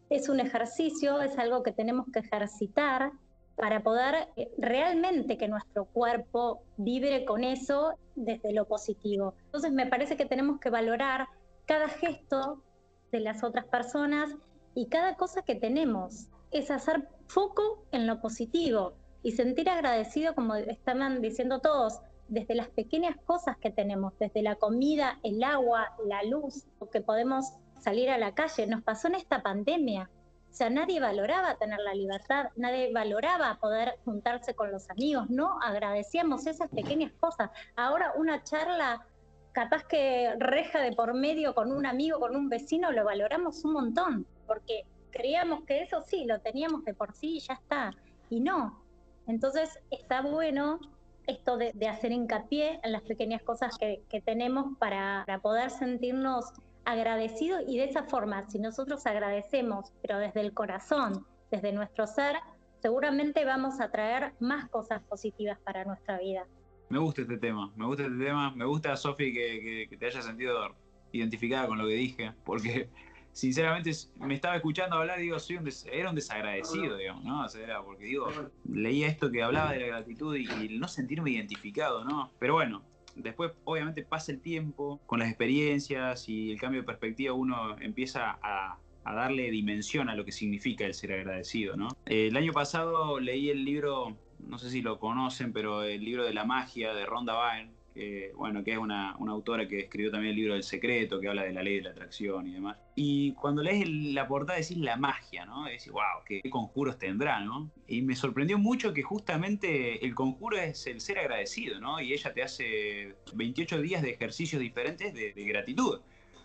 es 0.09 0.29
un 0.29 0.39
ejercicio, 0.39 1.21
es 1.21 1.37
algo 1.37 1.63
que 1.63 1.73
tenemos 1.73 2.05
que 2.13 2.19
ejercitar 2.19 3.11
para 3.57 3.81
poder 3.81 4.29
eh, 4.37 4.49
realmente 4.57 5.37
que 5.37 5.47
nuestro 5.47 5.85
cuerpo 5.85 6.61
vibre 6.77 7.25
con 7.25 7.43
eso 7.43 7.95
desde 8.15 8.53
lo 8.53 8.65
positivo. 8.65 9.33
Entonces 9.45 9.71
me 9.71 9.87
parece 9.87 10.15
que 10.15 10.25
tenemos 10.25 10.59
que 10.59 10.69
valorar 10.69 11.27
cada 11.65 11.89
gesto 11.89 12.63
de 13.11 13.19
las 13.19 13.43
otras 13.43 13.65
personas 13.65 14.33
y 14.75 14.87
cada 14.87 15.15
cosa 15.15 15.41
que 15.41 15.55
tenemos. 15.55 16.27
Es 16.51 16.71
hacer 16.71 17.09
foco 17.27 17.83
en 17.91 18.07
lo 18.07 18.21
positivo 18.21 18.93
y 19.23 19.31
sentir 19.31 19.69
agradecido, 19.69 20.35
como 20.35 20.55
estaban 20.55 21.21
diciendo 21.21 21.59
todos, 21.59 21.99
desde 22.29 22.55
las 22.55 22.69
pequeñas 22.69 23.17
cosas 23.25 23.57
que 23.57 23.71
tenemos, 23.71 24.13
desde 24.19 24.41
la 24.41 24.55
comida, 24.55 25.19
el 25.23 25.43
agua, 25.43 25.95
la 26.05 26.23
luz, 26.23 26.65
que 26.91 27.01
podemos 27.01 27.45
salir 27.79 28.09
a 28.09 28.17
la 28.17 28.33
calle. 28.33 28.67
Nos 28.67 28.83
pasó 28.83 29.07
en 29.07 29.15
esta 29.15 29.41
pandemia. 29.41 30.09
Sea, 30.57 30.71
nadie 30.71 30.99
valoraba 30.99 31.55
tener 31.59 31.77
la 31.81 31.93
libertad, 31.93 32.47
nadie 32.55 32.91
valoraba 32.91 33.59
poder 33.61 33.99
juntarse 34.03 34.55
con 34.55 34.71
los 34.71 34.89
amigos, 34.89 35.29
no 35.29 35.59
agradecíamos 35.61 36.47
esas 36.47 36.67
pequeñas 36.71 37.11
cosas. 37.19 37.51
Ahora 37.75 38.13
una 38.15 38.43
charla 38.43 39.05
capaz 39.51 39.83
que 39.83 40.33
reja 40.39 40.79
de 40.81 40.93
por 40.93 41.13
medio 41.13 41.53
con 41.53 41.71
un 41.71 41.85
amigo, 41.85 42.19
con 42.19 42.35
un 42.35 42.49
vecino, 42.49 42.91
lo 42.91 43.05
valoramos 43.05 43.63
un 43.65 43.73
montón, 43.73 44.25
porque 44.47 44.87
creíamos 45.11 45.63
que 45.65 45.83
eso 45.83 46.01
sí, 46.01 46.25
lo 46.25 46.39
teníamos 46.39 46.83
de 46.85 46.95
por 46.95 47.13
sí 47.13 47.37
y 47.37 47.39
ya 47.41 47.53
está. 47.53 47.93
Y 48.31 48.39
no. 48.39 48.81
Entonces 49.27 49.77
está 49.91 50.21
bueno 50.21 50.79
esto 51.27 51.57
de, 51.57 51.71
hacer 51.87 52.11
hincapié 52.11 52.79
en 52.81 52.93
las 52.93 53.03
pequeñas 53.03 53.43
cosas 53.43 53.77
que, 53.77 54.01
tenemos 54.25 54.75
para, 54.79 55.21
para 55.27 55.39
poder 55.39 55.69
sentirnos 55.69 56.51
agradecidos 56.87 57.63
y 57.67 57.77
de 57.77 57.83
esa 57.83 58.03
forma, 58.03 58.49
si 58.49 58.59
nosotros 58.59 59.05
agradecemos, 59.05 59.91
pero 60.01 60.19
desde 60.19 60.39
el 60.39 60.53
corazón, 60.53 61.27
desde 61.51 61.73
nuestro 61.73 62.07
ser, 62.07 62.37
seguramente 62.81 63.43
vamos 63.43 63.81
a 63.81 63.91
traer 63.91 64.33
más 64.39 64.69
cosas 64.69 65.03
positivas 65.03 65.59
para 65.65 65.83
nuestra 65.83 66.17
vida. 66.17 66.47
Me 66.87 66.97
gusta 66.97 67.23
este 67.23 67.37
tema, 67.37 67.73
me 67.75 67.85
gusta 67.85 68.03
este 68.03 68.17
tema, 68.17 68.51
me 68.51 68.63
gusta, 68.63 68.95
Sofi, 68.95 69.33
que, 69.33 69.97
te 69.99 70.05
haya 70.05 70.21
sentido 70.21 70.73
identificada 71.11 71.67
con 71.67 71.77
lo 71.77 71.87
que 71.87 71.95
dije, 71.95 72.31
porque 72.45 72.89
sinceramente 73.33 73.91
me 74.15 74.35
estaba 74.35 74.55
escuchando 74.55 74.95
hablar 74.95 75.19
y 75.19 75.23
digo, 75.23 75.39
soy 75.39 75.57
un 75.57 75.69
era 75.91 76.09
un 76.09 76.15
desagradecido, 76.15 76.95
digamos, 76.95 77.25
¿no? 77.25 77.45
Era 77.61 77.83
porque 77.83 78.05
digo, 78.05 78.29
leía 78.63 79.07
esto 79.07 79.29
que 79.29 79.43
hablaba 79.43 79.73
de 79.73 79.81
la 79.81 79.87
gratitud 79.87 80.37
y, 80.37 80.49
y, 80.49 80.79
no 80.79 80.87
sentirme 80.87 81.31
identificado, 81.31 82.05
¿no? 82.05 82.31
Pero 82.39 82.53
bueno, 82.53 82.81
después 83.17 83.51
obviamente 83.63 84.03
pasa 84.03 84.31
el 84.31 84.41
tiempo, 84.41 84.99
con 85.05 85.19
las 85.19 85.29
experiencias 85.29 86.27
y 86.29 86.51
el 86.51 86.59
cambio 86.59 86.81
de 86.81 86.85
perspectiva 86.85 87.33
uno 87.33 87.77
empieza 87.79 88.37
a, 88.41 88.77
darle 89.05 89.49
dimensión 89.51 90.09
a 90.09 90.15
lo 90.15 90.25
que 90.25 90.33
significa 90.33 90.85
el 90.85 90.93
ser 90.93 91.13
agradecido, 91.13 91.77
¿no? 91.77 91.87
El 92.05 92.35
año 92.35 92.51
pasado 92.51 93.21
leí 93.21 93.49
el 93.49 93.63
libro, 93.63 94.17
no 94.39 94.57
sé 94.57 94.69
si 94.69 94.81
lo 94.81 94.99
conocen, 94.99 95.53
pero 95.53 95.83
el 95.83 96.03
libro 96.03 96.25
de 96.25 96.33
la 96.33 96.43
magia 96.43 96.93
de 96.93 97.05
Rhonda 97.05 97.33
Byrne, 97.33 97.71
que, 97.97 98.31
bueno, 98.35 98.63
que 98.63 98.73
es 98.73 98.77
una, 98.77 99.11
autora 99.11 99.67
que 99.67 99.79
escribió 99.79 100.11
también 100.11 100.31
el 100.31 100.37
libro 100.37 100.53
del 100.53 100.63
secreto, 100.63 101.19
que 101.19 101.27
habla 101.27 101.43
de 101.43 101.53
la 101.53 101.63
ley 101.63 101.77
de 101.77 101.81
la 101.81 101.89
atracción 101.89 102.47
y 102.47 102.53
demás. 102.53 102.77
Y 102.95 103.33
cuando 103.33 103.63
lees 103.63 103.89
la 103.89 104.27
portada 104.27 104.59
decís 104.59 104.77
la 104.77 104.95
magia, 104.97 105.45
¿no? 105.45 105.65
decís, 105.65 105.89
wow, 105.91 106.23
¿qué, 106.25 106.41
conjuros 106.49 106.97
tendrá, 106.97 107.41
¿no? 107.41 107.71
Y 107.87 108.01
me 108.01 108.15
sorprendió 108.15 108.57
mucho 108.57 108.93
que 108.93 109.03
justamente 109.03 110.05
el 110.05 110.15
conjuro 110.15 110.57
es 110.57 110.85
el 110.87 111.01
ser 111.01 111.19
agradecido, 111.19 111.79
¿no? 111.79 111.99
Y 111.99 112.13
ella 112.13 112.33
te 112.33 112.43
hace 112.43 113.15
28 113.33 113.81
días 113.81 114.01
de 114.01 114.11
ejercicios 114.11 114.61
diferentes 114.61 115.13
de, 115.13 115.33
de 115.33 115.43
gratitud 115.43 115.99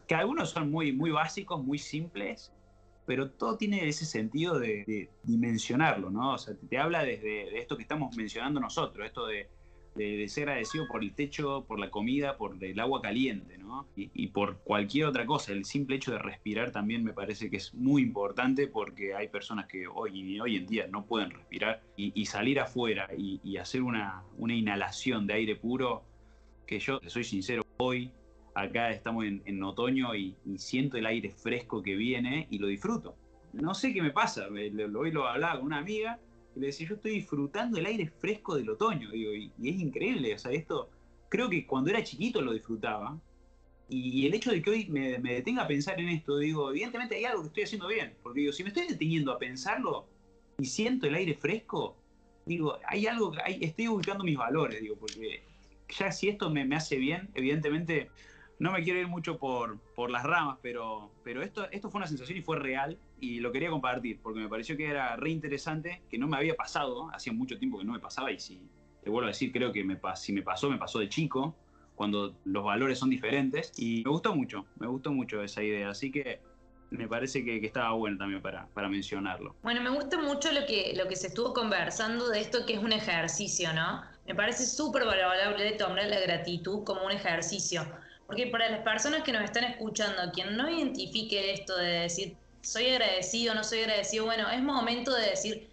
que 0.06 0.14
algunos 0.14 0.50
son 0.50 0.71
muy, 0.71 0.92
muy 0.92 1.11
básicos, 1.11 1.62
muy 1.62 1.78
simples, 1.78 2.52
pero 3.06 3.30
todo 3.30 3.56
tiene 3.56 3.88
ese 3.88 4.04
sentido 4.04 4.59
de, 4.59 5.11
dimensionarlo, 5.23 6.11
¿no? 6.11 6.35
O 6.35 6.38
sea, 6.38 6.54
te, 6.54 6.78
habla 6.78 7.04
desde 7.04 7.50
de 7.50 7.59
esto 7.59 7.76
que 7.76 7.82
estamos 7.82 8.16
mencionando 8.16 8.61
nosotros, 8.61 9.06
esto 9.06 9.26
de, 9.26 9.49
ser 9.94 10.49
agradecido 10.49 10.87
por 10.87 11.02
el 11.02 11.12
techo, 11.14 11.64
por 11.66 11.78
la 11.78 11.90
comida, 11.90 12.37
por 12.37 12.62
el 12.62 12.80
agua 12.80 13.02
caliente, 13.02 13.58
¿no? 13.58 13.87
Y, 13.96 14.28
por 14.28 14.58
cualquier 14.58 15.06
otra 15.06 15.26
cosa. 15.26 15.52
El 15.52 15.64
simple 15.64 15.96
hecho 15.96 16.12
de 16.12 16.18
respirar 16.18 16.72
también 16.72 17.04
me 17.04 17.12
parece 17.12 17.50
que 17.50 17.58
es 17.58 17.75
muy 17.75 18.02
importante 18.02 18.66
porque 18.66 19.14
hay 19.14 19.28
personas 19.28 19.66
que 19.66 19.87
hoy, 19.87 20.40
hoy 20.40 20.56
en 20.56 20.66
día 20.66 20.87
no 20.87 21.04
pueden 21.04 21.30
respirar 21.30 21.82
y, 21.96 22.26
salir 22.26 22.61
afuera 22.61 23.08
y, 23.16 23.56
hacer 23.56 23.82
una, 23.82 24.22
una 24.38 24.54
inhalación 24.54 25.26
de 25.26 25.34
aire 25.34 25.56
puro, 25.56 26.02
que 26.66 26.78
yo, 26.78 27.00
soy 27.06 27.25
sincero, 27.25 27.62
hoy 27.76 28.11
acá 28.54 28.90
estamos 28.90 29.25
en, 29.25 29.62
otoño 29.62 30.14
y, 30.14 30.37
siento 30.56 30.96
el 30.96 31.06
aire 31.06 31.30
fresco 31.30 31.82
que 31.82 31.96
viene 31.96 32.46
y 32.50 32.58
lo 32.58 32.66
disfruto. 32.68 33.14
No 33.52 33.75
sé 33.75 33.92
qué 33.92 34.00
me 34.00 34.11
pasa, 34.11 34.46
hoy 34.49 35.11
lo 35.11 35.28
hablaba 35.28 35.56
con 35.56 35.66
una 35.66 35.78
amiga 35.78 36.18
y 36.54 36.61
le 36.61 36.66
decía, 36.66 36.88
yo 36.88 36.97
estoy 36.97 37.12
disfrutando 37.12 37.78
el 37.78 37.87
aire 37.87 38.06
fresco 38.06 38.56
del 38.56 38.71
otoño, 38.71 39.11
digo, 39.11 39.32
y, 39.32 39.52
es 39.62 39.80
increíble, 39.80 40.35
o 40.35 40.38
sea, 40.38 40.52
esto 40.52 40.90
creo 41.28 41.49
que 41.49 41.66
cuando 41.66 41.90
era 41.90 42.02
chiquito 42.02 42.42
lo 42.42 42.52
disfrutaba. 42.52 43.18
Y, 43.88 44.26
el 44.26 44.35
hecho 44.35 44.50
de 44.50 44.62
que 44.62 44.71
hoy 44.71 44.87
me, 44.88 45.18
detenga 45.18 45.62
a 45.62 45.66
pensar 45.66 46.00
en 46.00 46.09
esto, 46.09 46.38
digo, 46.38 46.71
evidentemente 46.71 47.16
hay 47.16 47.25
algo 47.25 47.42
que 47.42 47.49
estoy 47.49 47.62
haciendo 47.64 47.88
bien, 47.88 48.14
porque 48.23 48.40
digo, 48.40 48.52
si 48.52 48.62
me 48.62 48.68
estoy 48.68 48.87
deteniendo 48.87 49.32
a 49.32 49.38
pensarlo 49.38 50.06
y 50.59 50.66
siento 50.66 51.06
el 51.06 51.14
aire 51.14 51.35
fresco, 51.35 51.97
digo, 52.47 52.78
hay 52.87 53.06
algo, 53.06 53.32
hay, 53.44 53.59
estoy 53.62 53.88
ubicando 53.88 54.25
mis 54.25 54.37
valores, 54.37 54.80
digo, 54.80 54.97
porque 54.97 55.42
ya 55.88 56.11
si 56.11 56.28
esto 56.28 56.50
me, 56.50 56.64
me 56.64 56.76
hace 56.76 56.97
bien, 56.97 57.30
evidentemente 57.35 58.11
no 58.59 58.73
me 58.73 58.82
quiero 58.82 59.00
ir 59.00 59.09
mucho 59.09 59.38
por, 59.38 59.78
por 59.94 60.11
las 60.11 60.25
ramas, 60.25 60.59
pero, 60.62 61.11
pero 61.25 61.42
esto, 61.42 61.68
esto 61.71 61.90
fue 61.90 61.99
una 61.99 62.06
sensación 62.06 62.38
y 62.38 62.42
fue 62.42 62.59
real 62.59 62.99
y 63.22 63.38
lo 63.38 63.52
quería 63.52 63.70
compartir 63.70 64.18
porque 64.20 64.40
me 64.40 64.48
pareció 64.48 64.76
que 64.76 64.84
era 64.84 65.14
re 65.14 65.30
interesante, 65.30 66.02
que 66.10 66.18
no 66.18 66.26
me 66.26 66.36
había 66.36 66.54
pasado, 66.54 67.08
hacía 67.14 67.32
mucho 67.32 67.56
tiempo 67.56 67.78
que 67.78 67.84
no 67.84 67.92
me 67.92 68.00
pasaba 68.00 68.32
y 68.32 68.40
si 68.40 68.60
te 69.00 69.10
vuelvo 69.10 69.26
a 69.26 69.28
decir, 69.28 69.52
creo 69.52 69.72
que 69.72 69.84
me, 69.84 69.96
si 70.16 70.32
me 70.32 70.42
pasó, 70.42 70.68
me 70.68 70.76
pasó 70.76 70.98
de 70.98 71.08
chico, 71.08 71.54
cuando 71.94 72.34
los 72.44 72.64
valores 72.64 72.98
son 72.98 73.10
diferentes 73.10 73.72
y 73.76 74.02
me 74.04 74.10
gustó 74.10 74.34
mucho, 74.34 74.66
me 74.76 74.88
gustó 74.88 75.12
mucho 75.12 75.40
esa 75.40 75.62
idea, 75.62 75.90
así 75.90 76.10
que 76.10 76.40
me 76.90 77.06
parece 77.06 77.44
que, 77.44 77.64
estaba 77.64 77.92
bueno 77.92 78.18
también 78.18 78.42
para, 78.42 78.66
mencionarlo. 78.88 79.54
Bueno, 79.62 79.80
me 79.82 79.90
gusta 79.90 80.20
mucho 80.20 80.50
lo 80.50 80.66
que, 80.66 80.92
lo 80.96 81.06
que 81.06 81.14
se 81.14 81.28
estuvo 81.28 81.54
conversando 81.54 82.28
de 82.28 82.40
esto 82.40 82.66
que 82.66 82.74
es 82.74 82.80
un 82.80 82.92
ejercicio, 82.92 83.72
¿no? 83.72 84.02
Me 84.26 84.34
parece 84.34 84.66
súper 84.66 85.04
valorable 85.04 85.72
tomar 85.72 86.06
la 86.06 86.18
gratitud 86.18 86.82
como 86.82 87.06
un 87.06 87.12
ejercicio 87.12 87.86
porque 88.32 88.46
para 88.46 88.70
las 88.70 88.80
personas 88.80 89.24
que 89.24 89.32
nos 89.32 89.42
están 89.42 89.64
escuchando, 89.64 90.32
quien 90.32 90.56
no 90.56 90.66
identifique 90.70 91.52
esto 91.52 91.76
de 91.76 92.00
decir, 92.00 92.36
soy 92.62 92.88
agradecido, 92.90 93.54
no 93.54 93.64
soy 93.64 93.81
agradecido, 93.81 94.25
bueno, 94.25 94.49
es 94.50 94.62
momento 94.62 95.14
de 95.14 95.31
decir, 95.31 95.71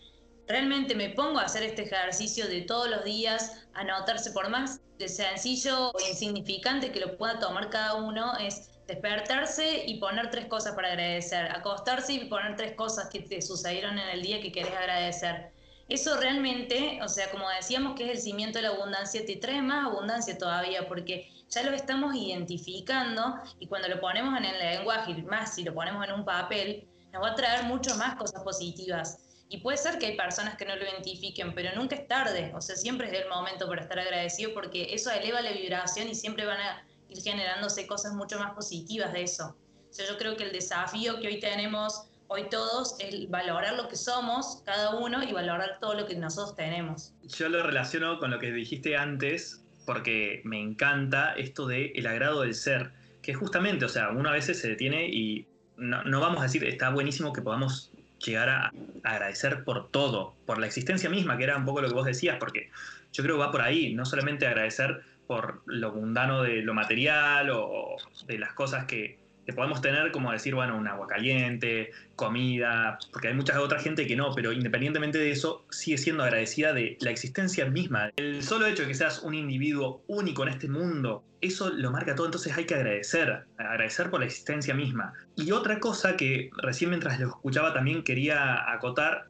realmente 0.48 0.96
me 0.96 1.10
pongo 1.10 1.39
a 1.39 1.43
hacer 1.43 1.63
este 1.63 1.84
ejercicio 1.84 2.48
de 2.48 2.62
todos 2.62 2.89
los 2.89 3.03
días, 3.03 3.67
anotarse 3.74 4.31
por 4.31 4.50
más 4.50 4.81
de 4.98 5.08
sencillo 5.08 5.91
o 5.91 6.00
insignificante 6.10 6.91
que 6.91 7.00
lo 7.00 7.17
pueda 7.17 7.39
tomar 7.39 7.69
cada 7.69 7.96
uno, 7.96 8.36
es 8.38 8.69
despertarse 8.88 9.86
y 9.86 10.00
poner 10.00 10.31
tres 10.31 10.48
cosas 10.48 10.74
para 10.75 10.89
agradecer, 10.89 11.46
acostarse 11.51 12.13
y 12.13 12.25
poner 12.25 12.55
tres 12.55 12.74
cosas 12.74 13.10
que 13.10 13.22
te 13.22 13.41
sucedieron 13.41 14.00
en 14.00 14.10
el 14.10 14.24
día 14.24 14.41
que 14.41 14.51
querés 14.51 14.74
agradecer. 14.74 15.51
Eso 15.88 16.17
realmente, 16.17 17.00
o 17.03 17.08
sea, 17.08 17.29
como 17.31 17.48
decíamos 17.50 17.96
que 17.96 18.05
es 18.05 18.10
el 18.12 18.19
cimiento 18.19 18.58
de 18.60 18.63
la 18.63 18.69
abundancia, 18.69 19.25
te 19.25 19.36
trae 19.38 19.62
más 19.62 19.86
abundancia 19.86 20.38
todavía, 20.38 20.88
porque 20.88 21.31
ya 21.49 21.63
lo 21.63 21.71
estamos 21.71 22.15
identificando 22.15 23.39
y 23.59 23.67
cuando 23.67 23.87
lo 23.87 23.99
ponemos 23.99 24.37
en 24.37 24.45
el 24.45 24.59
lenguaje, 24.59 25.11
y 25.11 25.21
más 25.23 25.55
si 25.55 25.63
lo 25.63 25.73
ponemos 25.73 26.05
en 26.07 26.13
un 26.13 26.25
papel, 26.25 26.87
nos 27.11 27.23
va 27.23 27.31
a 27.31 27.35
traer 27.35 27.63
mucho 27.63 27.95
más 27.95 28.15
cosas 28.15 28.43
positivas. 28.43 29.25
Y 29.49 29.57
puede 29.57 29.77
ser 29.77 29.97
que 29.97 30.05
hay 30.05 30.15
personas 30.15 30.55
que 30.57 30.65
no 30.65 30.75
lo 30.75 30.83
identifiquen, 30.83 31.55
pero 31.55 31.75
nunca 31.75 31.95
es 31.95 32.07
tarde, 32.07 32.51
o 32.55 32.61
sea, 32.61 32.75
siempre 32.75 33.07
es 33.07 33.23
el 33.23 33.27
momento 33.29 33.67
para 33.67 33.81
estar 33.81 33.97
agradecido 33.97 34.53
porque 34.53 34.93
eso 34.93 35.09
eleva 35.09 35.41
la 35.41 35.51
vibración 35.51 36.07
y 36.07 36.13
siempre 36.13 36.45
van 36.45 36.59
a 36.59 36.85
ir 37.09 37.21
generándose 37.23 37.87
cosas 37.87 38.13
mucho 38.13 38.37
más 38.37 38.53
positivas 38.53 39.11
de 39.11 39.23
eso. 39.23 39.57
O 39.89 39.93
sea, 39.93 40.05
yo 40.07 40.19
creo 40.19 40.37
que 40.37 40.43
el 40.43 40.51
desafío 40.51 41.19
que 41.19 41.27
hoy 41.27 41.39
tenemos, 41.39 42.03
hoy 42.27 42.47
todos, 42.51 42.95
es 42.99 43.27
valorar 43.31 43.73
lo 43.73 43.87
que 43.87 43.95
somos, 43.95 44.61
cada 44.65 44.95
uno, 44.95 45.23
y 45.23 45.33
valorar 45.33 45.79
todo 45.81 45.95
lo 45.95 46.05
que 46.05 46.13
nosotros 46.13 46.55
tenemos. 46.55 47.11
Yo 47.23 47.49
lo 47.49 47.63
relaciono 47.63 48.19
con 48.19 48.29
lo 48.29 48.37
que 48.37 48.51
dijiste 48.51 48.95
antes, 48.95 49.63
porque 49.86 50.41
me 50.43 50.59
encanta 50.59 51.33
esto 51.33 51.67
de 51.67 51.93
el 51.95 52.07
agrado 52.07 52.41
del 52.41 52.53
ser, 52.53 52.91
que 53.21 53.33
justamente, 53.33 53.86
o 53.86 53.89
sea, 53.89 54.09
uno 54.09 54.29
a 54.29 54.33
veces 54.33 54.59
se 54.59 54.69
detiene 54.69 55.07
y 55.07 55.48
no, 55.77 56.19
vamos 56.19 56.39
a 56.39 56.43
decir, 56.43 56.63
está 56.65 56.89
buenísimo 56.89 57.31
que 57.33 57.41
podamos 57.41 57.91
llegar 58.24 58.50
a 58.50 58.71
agradecer 59.03 59.63
por 59.63 59.89
todo, 59.89 60.36
por 60.45 60.57
la 60.57 60.67
existencia 60.67 61.09
misma, 61.09 61.38
que 61.38 61.45
era 61.45 61.57
un 61.57 61.65
poco 61.65 61.81
lo 61.81 61.88
que 61.88 61.93
vos 61.93 62.05
decías, 62.05 62.38
porque 62.38 62.69
yo 63.13 63.24
creo 63.24 63.38
que 63.38 63.45
va 63.45 63.51
por 63.51 63.62
ahí, 63.62 63.93
no 63.93 64.05
solamente 64.05 64.45
agradecer 64.45 65.01
por 65.25 65.62
lo 65.65 65.93
mundano 65.93 66.43
de 66.43 66.62
lo 66.63 66.74
material 66.74 67.50
o 67.51 67.95
de 68.25 68.39
las 68.39 68.53
cosas 68.53 68.86
que, 68.86 69.18
que 69.49 69.55
podemos 69.55 69.81
tener 69.81 70.11
como 70.11 70.31
decir, 70.31 70.53
bueno, 70.53 70.77
un 70.77 70.87
agua 70.87 71.07
caliente, 71.07 71.89
comida, 72.15 72.99
porque 73.11 73.29
hay 73.29 73.33
mucha 73.33 73.59
otra 73.59 73.79
gente 73.79 74.05
que 74.05 74.15
no, 74.15 74.31
pero 74.35 74.51
independientemente 74.51 75.17
de 75.17 75.31
eso, 75.31 75.65
sigue 75.71 75.97
siendo 75.97 76.23
agradecida 76.23 76.71
de 76.71 76.97
la 77.01 77.09
existencia 77.09 77.65
misma. 77.65 78.11
El 78.17 78.43
solo 78.43 78.67
hecho 78.67 78.83
de 78.83 78.89
que 78.89 78.93
seas 78.93 79.23
un 79.23 79.33
individuo 79.33 80.03
único 80.07 80.43
en 80.43 80.49
este 80.49 80.69
mundo, 80.69 81.23
eso 81.41 81.71
lo 81.71 81.89
marca 81.89 82.13
todo, 82.13 82.27
entonces 82.27 82.55
hay 82.55 82.65
que 82.65 82.75
agradecer, 82.75 83.45
agradecer 83.57 84.11
por 84.11 84.19
la 84.19 84.27
existencia 84.27 84.75
misma. 84.75 85.13
Y 85.35 85.51
otra 85.51 85.79
cosa 85.79 86.15
que 86.15 86.51
recién 86.61 86.91
mientras 86.91 87.19
lo 87.19 87.29
escuchaba 87.29 87.73
también 87.73 88.03
quería 88.03 88.71
acotar, 88.71 89.29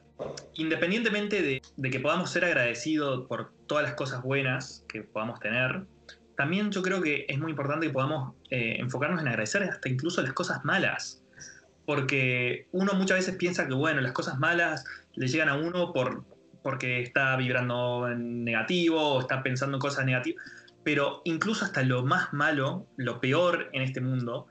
independientemente 0.52 1.40
de, 1.40 1.62
de 1.78 1.90
que 1.90 1.98
podamos 1.98 2.30
ser 2.30 2.44
agradecidos 2.44 3.26
por 3.26 3.52
todas 3.66 3.84
las 3.84 3.94
cosas 3.94 4.22
buenas 4.22 4.84
que 4.86 5.00
podamos 5.00 5.40
tener, 5.40 5.86
también 6.40 6.70
yo 6.70 6.80
creo 6.80 7.02
que 7.02 7.26
es 7.28 7.38
muy 7.38 7.50
importante 7.50 7.86
que 7.86 7.92
podamos 7.92 8.34
eh, 8.48 8.76
enfocarnos 8.78 9.20
en 9.20 9.28
agradecer 9.28 9.62
hasta 9.62 9.90
incluso 9.90 10.22
las 10.22 10.32
cosas 10.32 10.64
malas. 10.64 11.22
Porque 11.84 12.66
uno 12.72 12.94
muchas 12.94 13.18
veces 13.18 13.36
piensa 13.36 13.68
que, 13.68 13.74
bueno, 13.74 14.00
las 14.00 14.12
cosas 14.12 14.38
malas 14.38 14.86
le 15.16 15.28
llegan 15.28 15.50
a 15.50 15.56
uno 15.56 15.92
por, 15.92 16.24
porque 16.62 17.02
está 17.02 17.36
vibrando 17.36 18.08
en 18.10 18.42
negativo 18.42 19.16
o 19.16 19.20
está 19.20 19.42
pensando 19.42 19.76
en 19.76 19.82
cosas 19.82 20.06
negativas. 20.06 20.42
Pero 20.82 21.20
incluso 21.24 21.66
hasta 21.66 21.82
lo 21.82 22.06
más 22.06 22.32
malo, 22.32 22.86
lo 22.96 23.20
peor 23.20 23.68
en 23.74 23.82
este 23.82 24.00
mundo, 24.00 24.46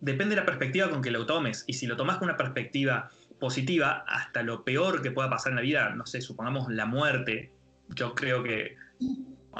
depende 0.00 0.34
de 0.34 0.40
la 0.40 0.46
perspectiva 0.46 0.88
con 0.88 1.02
que 1.02 1.10
lo 1.10 1.26
tomes. 1.26 1.64
Y 1.66 1.74
si 1.74 1.86
lo 1.86 1.98
tomas 1.98 2.16
con 2.16 2.28
una 2.28 2.38
perspectiva 2.38 3.10
positiva, 3.38 4.02
hasta 4.08 4.42
lo 4.42 4.64
peor 4.64 5.02
que 5.02 5.10
pueda 5.10 5.28
pasar 5.28 5.50
en 5.52 5.56
la 5.56 5.62
vida, 5.62 5.90
no 5.90 6.06
sé, 6.06 6.22
supongamos 6.22 6.72
la 6.72 6.86
muerte, 6.86 7.52
yo 7.90 8.14
creo 8.14 8.42
que 8.42 8.76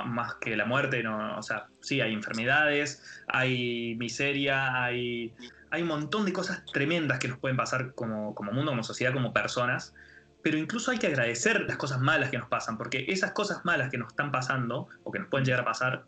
más 0.05 0.35
que 0.37 0.57
la 0.57 0.65
muerte, 0.65 1.03
no, 1.03 1.39
o 1.39 1.43
sea, 1.43 1.67
sí, 1.81 2.01
hay 2.01 2.13
enfermedades, 2.13 3.03
hay 3.29 3.97
miseria, 3.97 4.83
hay, 4.83 5.35
hay 5.71 5.83
un 5.83 5.89
montón 5.89 6.25
de 6.25 6.33
cosas 6.33 6.65
tremendas 6.73 7.19
que 7.19 7.29
nos 7.29 7.39
pueden 7.39 7.57
pasar 7.57 7.95
como, 7.95 8.35
como 8.35 8.53
mundo, 8.53 8.73
como 8.73 8.83
sociedad, 8.83 9.13
como 9.13 9.33
personas, 9.33 9.95
pero 10.43 10.57
incluso 10.57 10.91
hay 10.91 10.99
que 10.99 11.07
agradecer 11.07 11.63
las 11.63 11.77
cosas 11.77 12.01
malas 12.01 12.31
que 12.31 12.39
nos 12.39 12.49
pasan, 12.49 12.79
porque 12.79 13.07
esas 13.09 13.33
cosas 13.33 13.65
malas 13.65 13.91
que 13.91 13.99
nos 13.99 14.09
están 14.09 14.31
pasando 14.33 14.89
o 15.05 15.13
que 15.13 15.19
nos 15.19 15.29
pueden 15.29 15.45
llegar 15.45 15.61
a 15.61 15.65
pasar, 15.65 16.05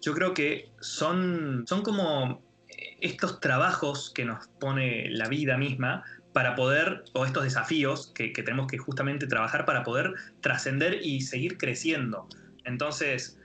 yo 0.00 0.14
creo 0.14 0.34
que 0.34 0.70
son, 0.80 1.64
son 1.66 1.82
como 1.82 2.42
estos 3.00 3.40
trabajos 3.40 4.12
que 4.14 4.24
nos 4.24 4.48
pone 4.60 5.10
la 5.10 5.28
vida 5.28 5.56
misma 5.56 6.04
para 6.32 6.56
poder, 6.56 7.04
o 7.12 7.24
estos 7.24 7.44
desafíos 7.44 8.12
que, 8.14 8.28
tenemos 8.30 8.66
que 8.66 8.76
justamente 8.76 9.26
trabajar 9.26 9.64
para 9.64 9.84
poder 9.84 10.14
trascender 10.40 11.00
y 11.02 11.20
seguir 11.20 11.56
creciendo. 11.56 12.28
Entonces, 12.64 13.38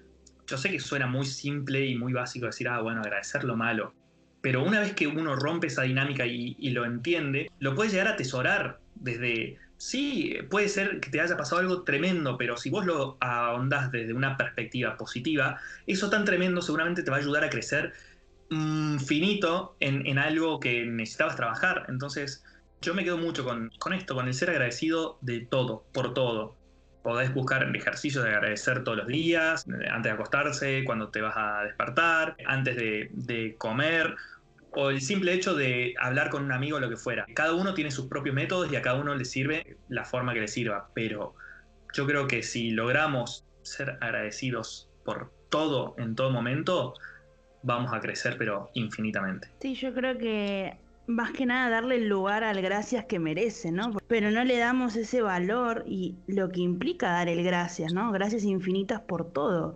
yo 0.48 0.58
sé 0.58 0.72
que 0.72 0.80
suena 0.80 1.08
muy 1.08 1.26
simple 1.26 1.86
y 1.86 1.96
muy 1.96 2.14
básico 2.14 2.48
decir, 2.48 2.68
ah, 2.68 2.82
bueno, 2.82 3.02
agradecer 3.02 3.44
lo 3.44 3.56
malo, 3.56 3.94
pero 4.42 4.64
una 4.64 4.80
vez 4.80 4.94
que 4.94 5.08
uno 5.08 5.36
rompe 5.36 5.68
esa 5.68 5.84
dinámica 5.84 6.26
y, 6.26 6.56
lo 6.72 6.86
entiende, 6.86 7.52
lo 7.60 7.76
puedes 7.76 7.92
llegar 7.92 8.08
a 8.08 8.12
atesorar 8.12 8.80
desde, 8.96 9.58
sí, 9.78 10.38
puede 10.50 10.70
ser 10.70 11.00
que 11.00 11.10
te 11.10 11.22
haya 11.22 11.36
pasado 11.38 11.62
algo 11.62 11.84
tremendo, 11.84 12.38
pero 12.38 12.58
si 12.58 12.70
vos 12.70 12.86
lo 12.86 13.18
ahondás 13.20 13.92
desde 13.92 14.14
una 14.14 14.38
perspectiva 14.38 14.98
positiva, 14.98 15.60
eso 15.88 16.10
tan 16.10 16.26
tremendo 16.26 16.62
seguramente 16.62 17.04
te 17.04 17.12
va 17.12 17.18
a 17.18 17.20
ayudar 17.20 17.44
a 17.44 17.50
crecer 17.50 17.94
finito 19.06 19.76
en, 19.80 20.08
en, 20.08 20.18
algo 20.18 20.60
que 20.60 20.84
necesitabas 20.84 21.36
trabajar. 21.36 21.86
Entonces, 21.88 22.44
yo 22.82 22.94
me 22.94 23.04
quedo 23.04 23.18
mucho 23.18 23.44
con, 23.44 23.72
esto, 23.94 24.16
con 24.16 24.28
el 24.28 24.34
ser 24.34 24.50
agradecido 24.50 25.18
de 25.22 25.42
todo, 25.42 25.86
por 25.92 26.14
todo. 26.14 26.56
Podés 27.04 27.34
buscar 27.34 27.76
ejercicios 27.76 28.24
de 28.24 28.32
agradecer 28.32 28.84
todos 28.84 28.98
los 28.98 29.08
días, 29.08 29.66
antes 29.90 30.04
de 30.04 30.12
acostarse, 30.12 30.84
cuando 30.86 31.10
te 31.10 31.22
vas 31.22 31.36
a 31.38 31.64
despertar, 31.64 32.36
antes 32.46 32.76
de, 32.76 33.56
comer, 33.58 34.16
o 34.72 34.90
el 34.90 35.02
simple 35.02 35.34
hecho 35.34 35.56
de 35.56 35.96
hablar 36.00 36.30
con 36.30 36.44
un 36.44 36.52
amigo 36.52 36.78
o 36.78 36.80
lo 36.80 36.90
que 36.90 36.98
fuera. 36.98 37.26
Cada 37.34 37.54
uno 37.54 37.74
tiene 37.74 37.92
sus 37.92 38.08
propios 38.08 38.36
métodos 38.36 38.72
y 38.72 38.76
a 38.76 38.82
cada 38.82 39.00
uno 39.00 39.16
le 39.16 39.26
sirve 39.26 39.78
la 39.88 40.04
forma 40.04 40.34
que 40.34 40.42
le 40.42 40.48
sirva, 40.48 40.90
pero 40.94 41.36
yo 41.94 42.06
creo 42.06 42.28
que 42.28 42.44
si 42.44 42.72
logramos 42.72 43.46
ser 43.62 43.98
agradecidos 44.02 44.90
por 45.06 45.32
todo 45.50 45.96
en 45.98 46.16
todo 46.16 46.32
momento, 46.32 46.94
vamos 47.64 47.94
a 47.94 48.00
crecer, 48.00 48.36
pero 48.38 48.70
infinitamente. 48.74 49.50
Sí, 49.60 49.74
yo 49.76 49.94
creo 49.94 50.18
que 50.18 50.78
más 51.10 51.32
que 51.32 51.46
nada 51.46 51.70
darle 51.70 51.96
el 51.96 52.08
lugar 52.08 52.44
al 52.44 52.62
gracias 52.62 53.06
que 53.06 53.18
merece, 53.18 53.72
¿no? 53.72 53.92
Pero 54.08 54.30
no 54.30 54.44
le 54.44 54.58
damos 54.58 54.96
ese 54.96 55.22
valor 55.22 55.84
y 55.88 56.16
lo 56.28 56.50
que 56.50 56.62
implica 56.62 57.12
dar 57.12 57.28
el 57.28 57.44
gracias, 57.44 57.92
¿no? 57.94 58.12
Gracias 58.12 58.44
infinitas 58.44 59.02
por 59.02 59.32
todo. 59.32 59.76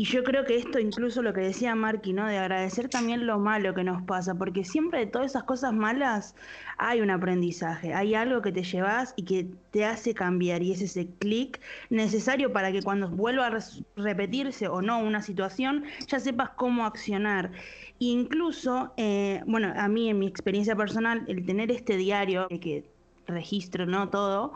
Y 0.00 0.04
yo 0.04 0.22
creo 0.22 0.44
que 0.44 0.56
esto, 0.56 0.78
incluso 0.78 1.22
lo 1.22 1.32
que 1.32 1.40
decía 1.40 1.74
Marky, 1.74 2.12
¿no? 2.12 2.28
De 2.28 2.38
agradecer 2.38 2.88
también 2.88 3.26
lo 3.26 3.40
malo 3.40 3.74
que 3.74 3.82
nos 3.82 4.00
pasa, 4.02 4.36
porque 4.36 4.64
siempre 4.64 5.00
de 5.00 5.06
todas 5.06 5.32
esas 5.32 5.42
cosas 5.42 5.72
malas 5.72 6.36
hay 6.76 7.00
un 7.00 7.10
aprendizaje, 7.10 7.94
hay 7.94 8.14
algo 8.14 8.40
que 8.40 8.52
te 8.52 8.62
llevas 8.62 9.12
y 9.16 9.24
que 9.24 9.48
te 9.72 9.84
hace 9.84 10.14
cambiar, 10.14 10.62
y 10.62 10.70
es 10.70 10.82
ese 10.82 11.08
clic 11.18 11.60
necesario 11.90 12.52
para 12.52 12.70
que 12.70 12.80
cuando 12.80 13.08
vuelva 13.08 13.48
a 13.48 13.58
repetirse 13.96 14.68
o 14.68 14.82
no 14.82 15.00
una 15.00 15.20
situación, 15.20 15.82
ya 16.06 16.20
sepas 16.20 16.50
cómo 16.50 16.86
accionar. 16.86 17.50
Incluso, 17.98 18.92
eh, 18.96 19.42
bueno, 19.46 19.72
a 19.76 19.88
mí 19.88 20.08
en 20.08 20.18
mi 20.18 20.26
experiencia 20.26 20.76
personal, 20.76 21.24
el 21.28 21.44
tener 21.44 21.70
este 21.70 21.96
diario 21.96 22.48
que 22.48 22.84
registro, 23.28 23.86
¿no? 23.86 24.08
Todo, 24.08 24.54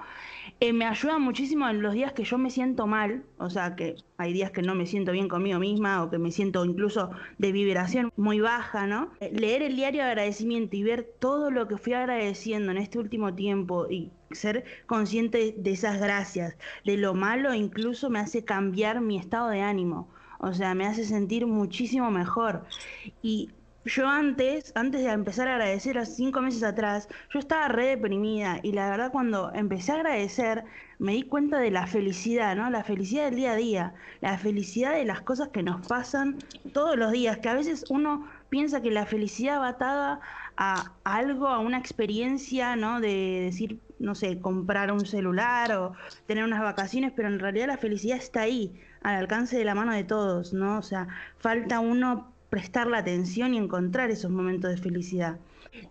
eh, 0.60 0.72
me 0.72 0.86
ayuda 0.86 1.18
muchísimo 1.18 1.68
en 1.68 1.82
los 1.82 1.94
días 1.94 2.12
que 2.12 2.24
yo 2.24 2.38
me 2.38 2.50
siento 2.50 2.86
mal, 2.86 3.24
o 3.38 3.50
sea, 3.50 3.76
que 3.76 3.96
hay 4.16 4.32
días 4.32 4.50
que 4.50 4.62
no 4.62 4.74
me 4.74 4.86
siento 4.86 5.12
bien 5.12 5.28
conmigo 5.28 5.58
misma 5.58 6.02
o 6.02 6.10
que 6.10 6.18
me 6.18 6.30
siento 6.30 6.64
incluso 6.64 7.10
de 7.38 7.52
vibración 7.52 8.12
muy 8.16 8.40
baja, 8.40 8.86
¿no? 8.86 9.12
Eh, 9.20 9.30
leer 9.32 9.62
el 9.62 9.76
diario 9.76 10.02
de 10.02 10.08
agradecimiento 10.08 10.76
y 10.76 10.82
ver 10.82 11.04
todo 11.18 11.50
lo 11.50 11.68
que 11.68 11.76
fui 11.76 11.92
agradeciendo 11.92 12.72
en 12.72 12.78
este 12.78 12.98
último 12.98 13.34
tiempo 13.34 13.86
y 13.90 14.10
ser 14.30 14.64
consciente 14.86 15.54
de 15.56 15.72
esas 15.72 16.00
gracias, 16.00 16.56
de 16.84 16.96
lo 16.96 17.14
malo 17.14 17.54
incluso 17.54 18.08
me 18.10 18.20
hace 18.20 18.44
cambiar 18.44 19.00
mi 19.00 19.18
estado 19.18 19.48
de 19.50 19.60
ánimo. 19.60 20.08
O 20.42 20.52
sea, 20.52 20.74
me 20.74 20.86
hace 20.86 21.04
sentir 21.04 21.46
muchísimo 21.46 22.10
mejor. 22.10 22.64
Y 23.22 23.50
yo 23.84 24.08
antes, 24.08 24.72
antes 24.74 25.02
de 25.02 25.10
empezar 25.10 25.48
a 25.48 25.54
agradecer, 25.54 26.04
cinco 26.04 26.40
meses 26.40 26.62
atrás, 26.62 27.08
yo 27.32 27.38
estaba 27.38 27.68
re 27.68 27.86
deprimida 27.86 28.58
y 28.62 28.72
la 28.72 28.90
verdad 28.90 29.12
cuando 29.12 29.52
empecé 29.54 29.92
a 29.92 29.96
agradecer 29.96 30.64
me 30.98 31.12
di 31.12 31.22
cuenta 31.22 31.58
de 31.58 31.70
la 31.70 31.86
felicidad, 31.86 32.54
¿no? 32.54 32.70
La 32.70 32.84
felicidad 32.84 33.24
del 33.24 33.36
día 33.36 33.52
a 33.52 33.56
día, 33.56 33.94
la 34.20 34.38
felicidad 34.38 34.94
de 34.94 35.04
las 35.04 35.20
cosas 35.22 35.48
que 35.48 35.62
nos 35.62 35.86
pasan 35.86 36.38
todos 36.72 36.96
los 36.96 37.10
días, 37.10 37.38
que 37.38 37.48
a 37.48 37.54
veces 37.54 37.84
uno 37.88 38.28
piensa 38.50 38.82
que 38.82 38.90
la 38.90 39.06
felicidad 39.06 39.60
va 39.60 39.68
atada 39.68 40.20
a, 40.56 40.92
algo, 41.04 41.48
a 41.48 41.58
una 41.58 41.78
experiencia, 41.78 42.76
¿no? 42.76 43.00
De 43.00 43.40
decir, 43.46 43.80
no 44.02 44.14
sé, 44.14 44.40
comprar 44.40 44.92
un 44.92 45.06
celular 45.06 45.72
o 45.72 45.94
tener 46.26 46.44
unas 46.44 46.60
vacaciones, 46.60 47.12
pero 47.14 47.28
en 47.28 47.38
realidad 47.38 47.68
la 47.68 47.78
felicidad 47.78 48.18
está 48.18 48.42
ahí, 48.42 48.74
al 49.02 49.14
alcance 49.14 49.56
de 49.56 49.64
la 49.64 49.74
mano 49.74 49.92
de 49.92 50.04
todos, 50.04 50.52
¿no? 50.52 50.78
O 50.78 50.82
sea, 50.82 51.08
falta 51.38 51.80
uno 51.80 52.32
prestar 52.50 52.86
la 52.86 52.98
atención 52.98 53.54
y 53.54 53.58
encontrar 53.58 54.10
esos 54.10 54.30
momentos 54.30 54.70
de 54.70 54.76
felicidad. 54.76 55.38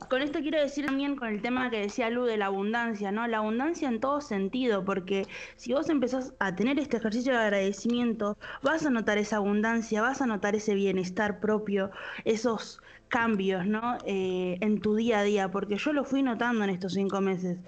Con 0.10 0.22
esto 0.22 0.42
quiero 0.42 0.60
decir 0.60 0.86
también 0.86 1.16
con 1.16 1.30
el 1.30 1.42
tema 1.42 1.72
que 1.72 1.80
decía 1.80 2.12
Lu 2.12 2.26
de 2.26 2.38
la 2.38 2.46
abundancia, 2.48 3.12
¿no? 3.12 3.26
La 3.28 3.38
abundancia 3.38 3.88
en 3.88 4.00
todo 4.00 4.22
sentido, 4.22 4.86
porque 4.86 5.26
si 5.56 5.74
vos 5.74 5.90
empezás 5.90 6.36
a 6.38 6.56
tener 6.56 6.78
este 6.78 6.98
ejercicio 6.98 7.34
de 7.34 7.40
agradecimiento, 7.40 8.38
vas 8.62 8.86
a 8.86 8.92
notar 8.92 9.18
esa 9.18 9.38
abundancia, 9.38 10.04
vas 10.04 10.22
a 10.22 10.28
notar 10.28 10.56
ese 10.56 10.76
bienestar 10.76 11.40
propio, 11.40 11.90
esos 12.26 12.80
cambios, 13.12 13.68
¿no? 13.68 13.98
Eh, 14.06 14.58
en 14.62 14.80
tu 14.80 14.96
día 14.96 15.20
a 15.20 15.24
día, 15.24 15.52
porque 15.52 15.78
yo 15.78 15.92
lo 15.92 16.06
fui 16.06 16.24
notando 16.24 16.64
en 16.64 16.70
estos 16.70 16.94
cinco 16.94 17.20
meses. 17.20 17.60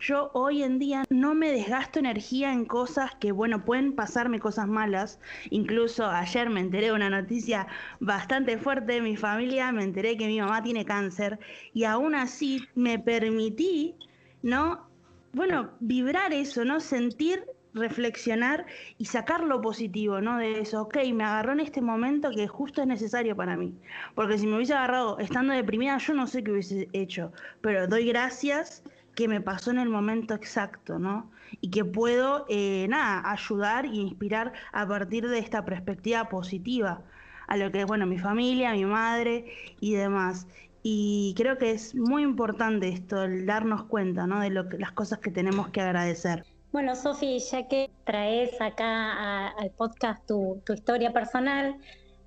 Yo 0.00 0.30
hoy 0.32 0.62
en 0.62 0.78
día 0.78 1.04
no 1.10 1.34
me 1.34 1.50
desgasto 1.50 1.98
energía 1.98 2.52
en 2.52 2.64
cosas 2.64 3.10
que, 3.16 3.32
bueno, 3.32 3.64
pueden 3.64 3.94
pasarme 3.94 4.38
cosas 4.38 4.68
malas. 4.68 5.18
Incluso 5.50 6.06
ayer 6.06 6.48
me 6.48 6.60
enteré 6.60 6.86
de 6.86 6.92
una 6.92 7.10
noticia 7.10 7.66
bastante 7.98 8.56
fuerte 8.58 8.92
de 8.92 9.00
mi 9.02 9.16
familia, 9.16 9.72
me 9.72 9.82
enteré 9.82 10.16
que 10.16 10.28
mi 10.28 10.40
mamá 10.40 10.62
tiene 10.62 10.84
cáncer 10.84 11.40
y 11.74 11.82
aún 11.82 12.14
así 12.14 12.62
me 12.76 13.00
permití, 13.00 13.96
¿no? 14.42 14.86
Bueno, 15.32 15.70
vibrar 15.80 16.32
eso, 16.32 16.64
¿no? 16.64 16.78
Sentir 16.78 17.44
reflexionar 17.74 18.66
y 18.98 19.06
sacar 19.06 19.42
lo 19.44 19.60
positivo, 19.60 20.20
¿no? 20.20 20.38
De 20.38 20.60
eso, 20.60 20.82
ok, 20.82 20.98
me 21.14 21.24
agarró 21.24 21.52
en 21.52 21.60
este 21.60 21.80
momento 21.80 22.30
que 22.30 22.46
justo 22.48 22.82
es 22.82 22.86
necesario 22.86 23.36
para 23.36 23.56
mí. 23.56 23.74
Porque 24.14 24.38
si 24.38 24.46
me 24.46 24.56
hubiese 24.56 24.74
agarrado 24.74 25.18
estando 25.18 25.54
deprimida, 25.54 25.98
yo 25.98 26.14
no 26.14 26.26
sé 26.26 26.42
qué 26.44 26.52
hubiese 26.52 26.88
hecho, 26.92 27.32
pero 27.60 27.86
doy 27.86 28.06
gracias 28.06 28.82
que 29.14 29.28
me 29.28 29.40
pasó 29.40 29.70
en 29.70 29.78
el 29.78 29.88
momento 29.88 30.34
exacto, 30.34 30.98
¿no? 30.98 31.30
Y 31.60 31.70
que 31.70 31.84
puedo, 31.84 32.46
eh, 32.48 32.86
nada, 32.88 33.30
ayudar 33.30 33.84
e 33.84 33.96
inspirar 33.96 34.52
a 34.72 34.86
partir 34.86 35.28
de 35.28 35.38
esta 35.38 35.64
perspectiva 35.64 36.28
positiva 36.28 37.02
a 37.48 37.56
lo 37.56 37.70
que 37.70 37.80
es, 37.80 37.86
bueno, 37.86 38.06
mi 38.06 38.18
familia, 38.18 38.72
mi 38.72 38.86
madre 38.86 39.52
y 39.80 39.94
demás. 39.94 40.46
Y 40.82 41.34
creo 41.36 41.58
que 41.58 41.72
es 41.72 41.94
muy 41.94 42.22
importante 42.22 42.88
esto, 42.88 43.24
el 43.24 43.46
darnos 43.46 43.84
cuenta, 43.84 44.26
¿no? 44.26 44.40
De 44.40 44.50
lo 44.50 44.68
que, 44.68 44.78
las 44.78 44.92
cosas 44.92 45.18
que 45.20 45.30
tenemos 45.30 45.68
que 45.68 45.80
agradecer. 45.80 46.46
Bueno, 46.72 46.96
Sofi, 46.96 47.38
ya 47.38 47.68
que 47.68 47.90
traes 48.04 48.58
acá 48.58 49.48
al 49.48 49.70
podcast 49.72 50.26
tu, 50.26 50.62
historia 50.72 51.12
personal, 51.12 51.76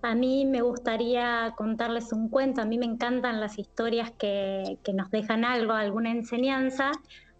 a 0.04 0.14
mí 0.14 0.46
me 0.46 0.62
gustaría 0.62 1.56
contarles 1.58 2.14
un 2.14 2.30
cuento. 2.30 2.62
A 2.62 2.66
mí 2.66 2.78
me 2.78 2.86
encantan 2.86 3.42
las 3.42 3.58
historias 3.58 4.12
que, 4.12 4.78
que, 4.84 4.94
nos 4.94 5.10
dejan 5.10 5.46
algo, 5.46 5.74
alguna 5.74 6.12
enseñanza. 6.12 6.92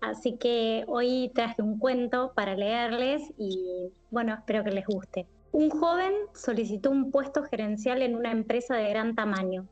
Así 0.02 0.38
que 0.38 0.84
hoy 0.88 1.32
traje 1.36 1.62
un 1.62 1.78
cuento 1.78 2.34
para 2.34 2.56
leerles 2.56 3.22
y 3.38 3.92
bueno, 4.10 4.34
espero 4.34 4.64
que 4.64 4.72
les 4.72 4.88
guste. 4.88 5.28
Un 5.52 5.70
joven 5.70 6.12
solicitó 6.34 6.90
un 6.90 7.12
puesto 7.12 7.44
gerencial 7.44 8.02
en 8.02 8.16
una 8.16 8.32
empresa 8.32 8.78
de 8.78 8.90
gran 8.90 9.14
tamaño. 9.14 9.68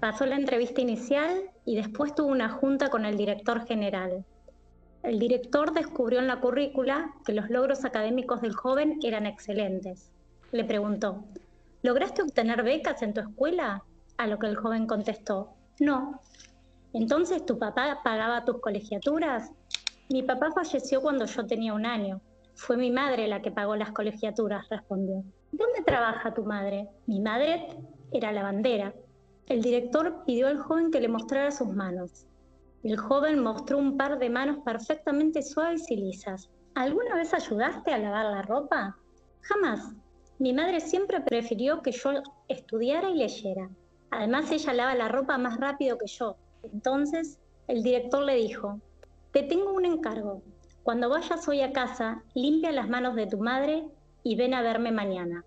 Pasó 0.00 0.24
la 0.24 0.36
entrevista 0.36 0.80
inicial 0.80 1.50
y 1.66 1.76
después 1.76 2.14
tuvo 2.14 2.28
una 2.28 2.48
junta 2.48 2.88
con 2.88 3.04
el 3.04 3.18
director 3.18 3.66
general. 3.66 4.24
El 5.02 5.18
director 5.18 5.72
descubrió 5.72 6.18
en 6.18 6.26
la 6.26 6.40
currícula 6.40 7.12
que 7.24 7.32
los 7.32 7.48
logros 7.50 7.84
académicos 7.84 8.40
del 8.40 8.54
joven 8.54 8.98
eran 9.02 9.26
excelentes. 9.26 10.10
Le 10.52 10.64
preguntó, 10.64 11.24
¿lograste 11.82 12.22
obtener 12.22 12.62
becas 12.62 13.02
en 13.02 13.14
tu 13.14 13.20
escuela? 13.20 13.84
A 14.16 14.26
lo 14.26 14.38
que 14.38 14.46
el 14.46 14.56
joven 14.56 14.86
contestó, 14.86 15.50
no. 15.78 16.20
Entonces, 16.92 17.44
¿tu 17.44 17.58
papá 17.58 18.00
pagaba 18.02 18.44
tus 18.44 18.60
colegiaturas? 18.60 19.52
Mi 20.08 20.22
papá 20.22 20.50
falleció 20.52 21.02
cuando 21.02 21.26
yo 21.26 21.46
tenía 21.46 21.74
un 21.74 21.84
año. 21.84 22.20
Fue 22.54 22.76
mi 22.76 22.90
madre 22.90 23.28
la 23.28 23.42
que 23.42 23.50
pagó 23.50 23.76
las 23.76 23.92
colegiaturas, 23.92 24.68
respondió. 24.70 25.22
¿Dónde 25.52 25.82
trabaja 25.84 26.32
tu 26.32 26.44
madre? 26.44 26.88
Mi 27.06 27.20
madre 27.20 27.68
era 28.12 28.32
lavandera. 28.32 28.94
El 29.46 29.62
director 29.62 30.24
pidió 30.24 30.48
al 30.48 30.58
joven 30.58 30.90
que 30.90 31.00
le 31.00 31.08
mostrara 31.08 31.50
sus 31.50 31.68
manos. 31.68 32.26
El 32.86 32.98
joven 32.98 33.42
mostró 33.42 33.78
un 33.78 33.96
par 33.96 34.16
de 34.20 34.30
manos 34.30 34.58
perfectamente 34.64 35.42
suaves 35.42 35.90
y 35.90 35.96
lisas. 35.96 36.48
¿Alguna 36.76 37.16
vez 37.16 37.34
ayudaste 37.34 37.92
a 37.92 37.98
lavar 37.98 38.26
la 38.26 38.42
ropa? 38.42 38.96
Jamás. 39.40 39.92
Mi 40.38 40.52
madre 40.52 40.78
siempre 40.78 41.20
prefirió 41.20 41.82
que 41.82 41.90
yo 41.90 42.22
estudiara 42.46 43.10
y 43.10 43.16
leyera. 43.16 43.68
Además, 44.12 44.52
ella 44.52 44.72
lava 44.72 44.94
la 44.94 45.08
ropa 45.08 45.36
más 45.36 45.58
rápido 45.58 45.98
que 45.98 46.06
yo. 46.06 46.36
Entonces, 46.72 47.40
el 47.66 47.82
director 47.82 48.22
le 48.22 48.36
dijo, 48.36 48.80
te 49.32 49.42
tengo 49.42 49.72
un 49.72 49.84
encargo. 49.84 50.44
cuando 50.84 51.08
vayas 51.08 51.48
hoy 51.48 51.62
a 51.62 51.72
casa, 51.72 52.22
limpia 52.34 52.70
las 52.70 52.88
manos 52.88 53.16
de 53.16 53.26
tu 53.26 53.38
madre 53.38 53.84
y 54.22 54.36
ven 54.36 54.54
a 54.54 54.62
verme 54.62 54.92
mañana. 54.92 55.44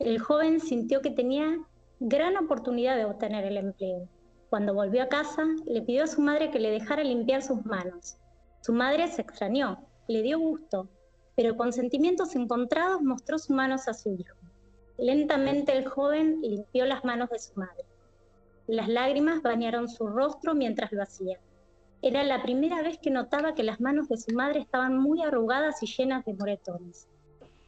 El 0.00 0.18
joven 0.18 0.58
sintió 0.58 1.00
que 1.00 1.10
tenía 1.10 1.60
gran 2.00 2.36
oportunidad 2.36 2.96
de 2.96 3.04
obtener 3.04 3.44
el 3.44 3.56
empleo. 3.56 4.08
Cuando 4.50 4.74
volvió 4.74 5.02
a 5.02 5.08
casa, 5.08 5.44
le 5.66 5.82
pidió 5.82 6.04
a 6.04 6.06
su 6.06 6.20
madre 6.20 6.50
que 6.50 6.60
le 6.60 6.70
dejara 6.70 7.02
limpiar 7.02 7.42
sus 7.42 7.64
manos. 7.66 8.16
Su 8.60 8.72
madre 8.72 9.08
se 9.08 9.22
extrañó, 9.22 9.86
le 10.08 10.22
dio 10.22 10.38
gusto, 10.38 10.88
pero 11.34 11.56
con 11.56 11.72
sentimientos 11.72 12.36
encontrados 12.36 13.02
mostró 13.02 13.38
sus 13.38 13.50
manos 13.50 13.88
a 13.88 13.94
su 13.94 14.12
hijo. 14.12 14.36
Lentamente 14.98 15.76
el 15.76 15.86
joven 15.86 16.40
limpió 16.42 16.86
las 16.86 17.04
manos 17.04 17.28
de 17.30 17.38
su 17.38 17.54
madre. 17.58 17.84
Las 18.66 18.88
lágrimas 18.88 19.42
bañaron 19.42 19.88
su 19.88 20.06
rostro 20.06 20.54
mientras 20.54 20.92
lo 20.92 21.02
hacía. 21.02 21.38
Era 22.02 22.24
la 22.24 22.42
primera 22.42 22.82
vez 22.82 22.98
que 22.98 23.10
notaba 23.10 23.54
que 23.54 23.62
las 23.62 23.80
manos 23.80 24.08
de 24.08 24.16
su 24.16 24.34
madre 24.34 24.60
estaban 24.60 24.98
muy 24.98 25.22
arrugadas 25.22 25.82
y 25.82 25.86
llenas 25.86 26.24
de 26.24 26.34
moretones. 26.34 27.08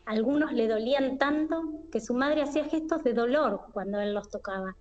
Algunos 0.07 0.53
le 0.53 0.69
dolían 0.69 1.19
tanto 1.19 1.63
que 1.93 2.01
su 2.01 2.15
madre 2.15 2.43
hacía 2.43 2.65
gestos 2.65 3.05
de 3.05 3.13
dolor 3.13 3.67
cuando 3.73 4.01
él 4.01 4.15
los 4.15 4.31
tocaba. 4.31 4.75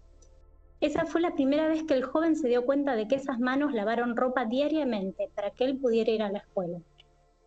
Esa 0.79 1.05
fue 1.05 1.21
la 1.21 1.33
primera 1.33 1.67
vez 1.67 1.83
que 1.83 1.95
el 1.95 2.03
joven 2.03 2.35
se 2.35 2.49
dio 2.49 2.65
cuenta 2.65 2.95
de 2.95 3.07
que 3.07 3.15
esas 3.15 3.39
manos 3.39 3.73
lavaron 3.73 4.15
ropa 4.15 4.45
diariamente 4.45 5.31
para 5.35 5.49
que 5.49 5.65
él 5.65 5.79
pudiera 5.79 6.11
ir 6.11 6.21
a 6.21 6.31
la 6.31 6.39
escuela. 6.39 6.79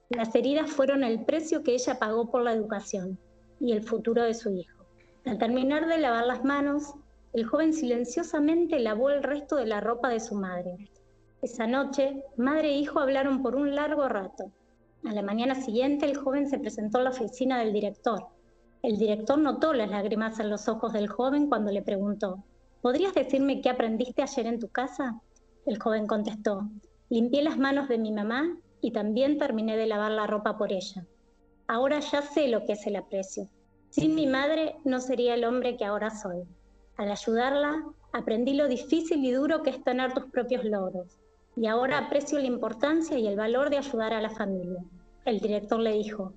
Las 0.09 0.35
heridas 0.35 0.69
fueron 0.69 1.05
el 1.05 1.25
precio 1.25 1.63
que 1.63 1.75
ella 1.75 2.01
pagó 2.01 2.29
por 2.29 2.43
la 2.43 2.53
educación 2.53 3.19
y 3.61 3.71
el 3.71 3.85
futuro 3.85 4.25
de 4.25 4.35
su 4.35 4.51
hijo. 4.51 4.85
Al 5.25 5.39
terminar 5.39 5.87
de 5.87 5.99
lavar 5.99 6.27
las 6.27 6.45
manos, 6.45 6.95
el 7.33 7.45
joven 7.45 7.73
silenciosamente 7.73 8.81
lavó 8.81 9.11
el 9.11 9.23
resto 9.23 9.55
de 9.55 9.67
la 9.67 9.81
ropa 9.81 10.09
de 10.09 10.19
su 10.19 10.35
madre. 10.35 10.91
Esa 11.41 11.69
noche, 11.69 12.25
madre 12.37 12.71
e 12.71 12.79
hijo 12.79 12.99
hablaron 12.99 13.43
por 13.43 13.55
un 13.55 13.77
largo 13.77 14.09
rato. 14.09 14.51
A 15.05 15.13
la 15.13 15.23
mañana 15.23 15.55
siguiente, 15.55 16.07
el 16.07 16.17
joven 16.17 16.49
se 16.49 16.59
presentó 16.59 16.99
a 16.99 17.03
la 17.03 17.11
oficina 17.11 17.61
del 17.61 17.73
director. 17.73 18.27
El 18.83 18.99
director 18.99 19.39
notó 19.39 19.73
las 19.73 19.91
lágrimas 19.91 20.41
en 20.41 20.51
los 20.51 20.67
ojos 20.67 20.93
del 20.93 21.09
joven 21.09 21.49
cuando 21.49 21.71
le 21.71 21.83
preguntó, 21.83 22.43
¿podrías 22.83 23.15
decirme 23.15 23.61
qué 23.61 23.71
aprendiste 23.71 24.23
ayer 24.23 24.47
en 24.47 24.59
tu 24.59 24.69
casa? 24.69 25.21
El 25.67 25.79
joven 25.79 26.07
contestó, 26.07 26.69
limpié 27.09 27.43
las 27.43 27.59
manos 27.59 27.89
de 27.89 27.99
mi 27.99 28.13
mamá 28.13 28.57
y 28.81 28.93
también 28.93 29.39
terminé 29.39 29.77
de 29.77 29.87
lavar 29.87 30.13
la 30.13 30.27
ropa 30.27 30.57
por 30.57 30.73
ella. 30.73 31.05
Ahora 31.67 32.01
ya 32.01 32.23
sé 32.23 32.49
lo 32.49 32.65
que 32.65 32.73
es 32.73 32.87
el 32.87 32.97
aprecio. 32.97 33.49
Sin 33.91 34.15
mi 34.15 34.27
madre 34.27 34.77
no 34.85 35.01
sería 35.01 35.35
el 35.35 35.45
hombre 35.45 35.77
que 35.77 35.85
ahora 35.85 36.11
soy. 36.11 36.45
Al 36.97 37.11
ayudarla, 37.11 37.85
aprendí 38.13 38.55
lo 38.55 38.69
difícil 38.69 39.25
y 39.25 39.33
duro 39.33 39.63
que 39.63 39.71
es 39.71 39.83
tener 39.85 40.13
tus 40.13 40.27
propios 40.27 40.65
logros. 40.65 41.19
Y 41.57 41.67
ahora 41.67 41.99
aprecio 41.99 42.39
la 42.39 42.47
importancia 42.47 43.19
y 43.19 43.27
el 43.27 43.37
valor 43.37 43.71
de 43.71 43.79
ayudar 43.79 44.15
a 44.15 44.21
la 44.21 44.31
familia. 44.31 44.83
El 45.25 45.41
director 45.41 45.81
le 45.81 45.93
dijo, 45.93 46.33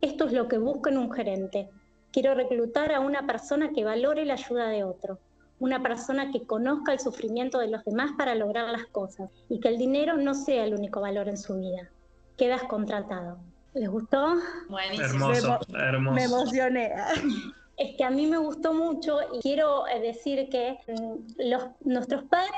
esto 0.00 0.26
es 0.26 0.32
lo 0.32 0.48
que 0.48 0.58
busco 0.58 0.88
en 0.88 0.98
un 0.98 1.10
gerente. 1.10 1.68
Quiero 2.12 2.34
reclutar 2.34 2.92
a 2.92 3.00
una 3.00 3.26
persona 3.26 3.72
que 3.72 3.84
valore 3.84 4.24
la 4.24 4.34
ayuda 4.34 4.68
de 4.68 4.84
otro, 4.84 5.18
una 5.60 5.82
persona 5.82 6.30
que 6.30 6.44
conozca 6.44 6.92
el 6.92 7.00
sufrimiento 7.00 7.58
de 7.58 7.68
los 7.68 7.84
demás 7.84 8.12
para 8.16 8.34
lograr 8.34 8.68
las 8.68 8.86
cosas 8.86 9.30
y 9.48 9.60
que 9.60 9.68
el 9.68 9.78
dinero 9.78 10.16
no 10.16 10.34
sea 10.34 10.64
el 10.64 10.74
único 10.74 11.00
valor 11.00 11.28
en 11.28 11.38
su 11.38 11.56
vida. 11.58 11.90
Quedas 12.36 12.62
contratado. 12.64 13.38
¿Les 13.74 13.88
gustó? 13.88 14.34
Buenísimo. 14.68 15.32
Hermoso, 15.32 15.58
hermoso. 15.74 16.14
Me 16.14 16.24
emocioné. 16.24 16.92
es 17.78 17.96
que 17.96 18.04
a 18.04 18.10
mí 18.10 18.26
me 18.26 18.38
gustó 18.38 18.74
mucho 18.74 19.18
y 19.32 19.40
quiero 19.40 19.86
eh, 19.86 20.00
decir 20.00 20.48
que 20.50 20.78
mm, 20.88 21.48
los, 21.48 21.64
nuestros 21.80 22.24
padres 22.24 22.52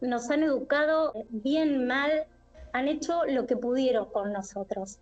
nos 0.00 0.30
han 0.30 0.42
educado 0.42 1.12
bien 1.28 1.86
mal, 1.86 2.24
han 2.72 2.88
hecho 2.88 3.24
lo 3.26 3.46
que 3.46 3.56
pudieron 3.56 4.06
con 4.06 4.32
nosotros, 4.32 4.98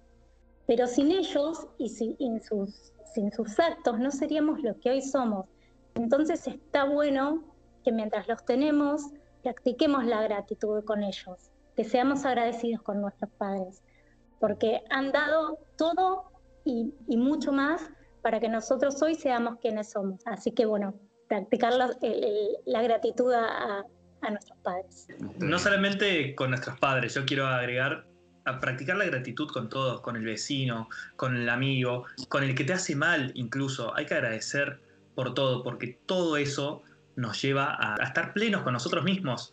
pero 0.67 0.87
sin 0.87 1.13
ellos 1.13 1.67
y 1.79 1.89
sin, 1.89 2.17
sus, 2.43 2.93
sin 3.15 3.33
sus 3.33 3.59
actos 3.59 3.99
no 3.99 4.11
seríamos 4.11 4.61
lo 4.61 4.79
que 4.79 4.91
hoy 4.91 5.03
somos. 5.03 5.47
Entonces 5.95 6.47
está 6.47 6.85
bueno 6.85 7.43
que 7.85 7.93
mientras 7.93 8.29
los 8.29 8.45
tenemos, 8.45 9.03
practiquemos 9.43 10.05
la 10.05 10.23
gratitud 10.23 10.85
con 10.85 11.03
ellos, 11.03 11.51
que 11.77 11.85
seamos 11.85 12.25
agradecidos 12.25 12.83
con 12.83 13.01
nuestros 13.01 13.31
padres, 13.39 13.83
porque 14.39 14.83
han 14.91 15.13
dado 15.13 15.59
todo 15.77 16.31
y, 16.65 16.93
mucho 17.17 17.53
más 17.53 17.91
para 18.23 18.39
que 18.39 18.49
nosotros 18.49 19.01
hoy 19.03 19.15
seamos 19.15 19.59
quienes 19.61 19.91
somos. 19.91 20.21
Así 20.27 20.53
que 20.53 20.67
bueno, 20.67 20.95
practicar 21.29 21.75
la, 21.75 21.97
la 22.67 22.83
gratitud 22.83 23.33
a, 23.33 23.85
a, 24.21 24.31
nuestros 24.31 24.59
padres. 24.59 25.09
No 25.39 25.59
solamente 25.59 26.35
con 26.35 26.51
nuestros 26.51 26.79
padres, 26.79 27.15
yo 27.15 27.25
quiero 27.25 27.47
agregar 27.47 28.07
a 28.45 28.61
practicar 28.61 28.97
la 28.97 29.07
gratitud 29.07 29.49
con 29.49 29.69
todos, 29.69 30.01
con 30.03 30.17
el 30.17 30.25
vecino, 30.25 30.89
con 31.17 31.37
el 31.37 31.49
amigo, 31.49 32.05
con 32.29 32.43
el 32.43 32.55
que 32.55 32.65
te 32.65 32.75
hace 32.75 32.95
mal 32.95 33.33
incluso. 33.35 33.95
Hay 33.97 34.07
que 34.07 34.15
agradecer 34.15 34.81
por 35.21 35.35
todo, 35.35 35.63
porque 35.63 35.99
todo 36.07 36.39
eso 36.39 36.83
nos 37.15 37.43
lleva 37.43 37.77
a, 37.79 38.03
estar 38.03 38.33
plenos 38.33 38.63
con 38.63 38.73
nosotros 38.73 39.05
mismos. 39.05 39.53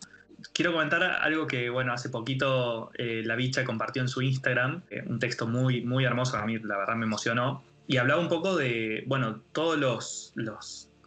Quiero 0.54 0.72
comentar 0.72 1.02
algo 1.02 1.46
que, 1.46 1.68
bueno, 1.68 1.92
hace 1.92 2.08
poquito 2.08 2.90
eh, 2.94 3.22
la 3.22 3.36
bicha 3.36 3.66
compartió 3.66 4.00
en 4.00 4.08
su 4.08 4.22
Instagram, 4.22 4.80
eh, 4.88 5.02
un 5.06 5.18
texto 5.18 5.46
muy, 5.46 5.82
muy 5.82 6.06
hermoso, 6.06 6.38
a 6.38 6.46
mí 6.46 6.58
la 6.58 6.78
verdad 6.78 6.94
me 6.96 7.04
emocionó, 7.04 7.62
y 7.86 7.98
hablaba 7.98 8.18
un 8.18 8.30
poco 8.30 8.56
de, 8.56 9.04
bueno, 9.06 9.42
todos 9.52 9.78
los, 9.78 10.32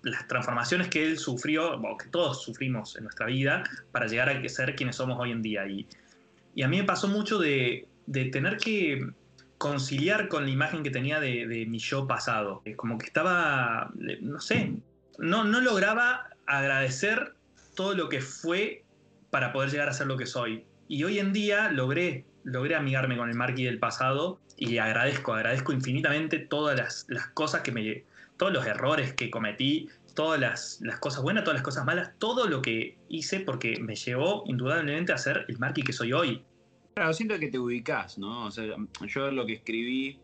las 0.04 0.28
transformaciones 0.28 0.90
que 0.90 1.08
él 1.08 1.18
sufrió, 1.18 1.78
o 1.78 1.98
que 1.98 2.10
todos 2.10 2.44
sufrimos 2.44 2.96
en 2.98 3.06
nuestra 3.06 3.26
vida, 3.26 3.64
para 3.92 4.06
llegar 4.06 4.30
a 4.30 4.48
ser 4.48 4.76
quienes 4.76 4.96
somos 4.96 5.18
hoy 5.20 5.32
en 5.32 5.42
día. 5.42 5.66
Y, 5.66 5.88
y 6.54 6.62
a 6.62 6.68
mí 6.68 6.78
me 6.78 6.84
pasó 6.84 7.08
mucho 7.08 7.40
de, 7.40 7.88
de, 8.06 8.26
tener 8.26 8.58
que 8.58 9.10
conciliar 9.62 10.28
con 10.28 10.46
la 10.46 10.50
imagen 10.50 10.82
que 10.82 10.90
tenía 10.90 11.20
de, 11.20 11.68
mi 11.70 11.78
yo 11.78 12.08
pasado. 12.08 12.64
Como 12.78 12.98
que 12.98 13.06
estaba, 13.06 13.92
no 14.20 14.42
sé, 14.42 14.74
no, 15.20 15.44
no 15.44 15.62
lograba 15.62 16.32
agradecer 16.48 17.36
todo 17.76 17.94
lo 17.94 18.10
que 18.10 18.22
fue 18.22 18.84
para 19.30 19.54
poder 19.54 19.70
llegar 19.70 19.88
a 19.88 19.94
ser 19.94 20.08
lo 20.08 20.18
que 20.18 20.26
soy. 20.26 20.66
Y 20.88 21.04
hoy 21.04 21.20
en 21.20 21.32
día 21.32 21.72
logré, 21.72 22.26
logré 22.44 22.76
amigarme 22.76 23.16
con 23.18 23.30
el 23.30 23.36
Marquis 23.36 23.68
del 23.68 23.78
pasado 23.78 24.40
y 24.58 24.80
agradezco, 24.80 25.36
agradezco 25.36 25.74
infinitamente 25.74 26.40
todas 26.40 26.76
las, 26.76 27.06
las, 27.08 27.28
cosas 27.28 27.62
que 27.62 27.72
me. 27.72 28.04
todos 28.38 28.52
los 28.52 28.66
errores 28.66 29.14
que 29.14 29.30
cometí, 29.30 29.90
todas 30.16 30.40
las, 30.40 30.80
las, 30.82 30.98
cosas 30.98 31.22
buenas, 31.22 31.44
todas 31.44 31.58
las 31.58 31.64
cosas 31.64 31.86
malas, 31.86 32.14
todo 32.18 32.48
lo 32.48 32.64
que 32.64 32.98
hice 33.10 33.42
porque 33.42 33.80
me 33.80 33.96
llevó 33.96 34.44
indudablemente 34.48 35.14
a 35.14 35.20
ser 35.20 35.46
el 35.48 35.60
Marky 35.60 35.84
que 35.84 35.94
soy 35.94 36.14
hoy. 36.14 36.44
Claro, 36.94 37.14
siento 37.14 37.40
que 37.40 37.48
te 37.48 37.58
ubicás, 37.58 38.18
¿no? 38.18 38.46
O 38.46 38.52
sea, 38.52 38.76
yo 39.08 39.32
lo 39.32 39.46
que 39.46 39.54
escribí 39.54 40.20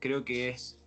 creo 0.00 0.24
que 0.24 0.48
es. 0.48 0.80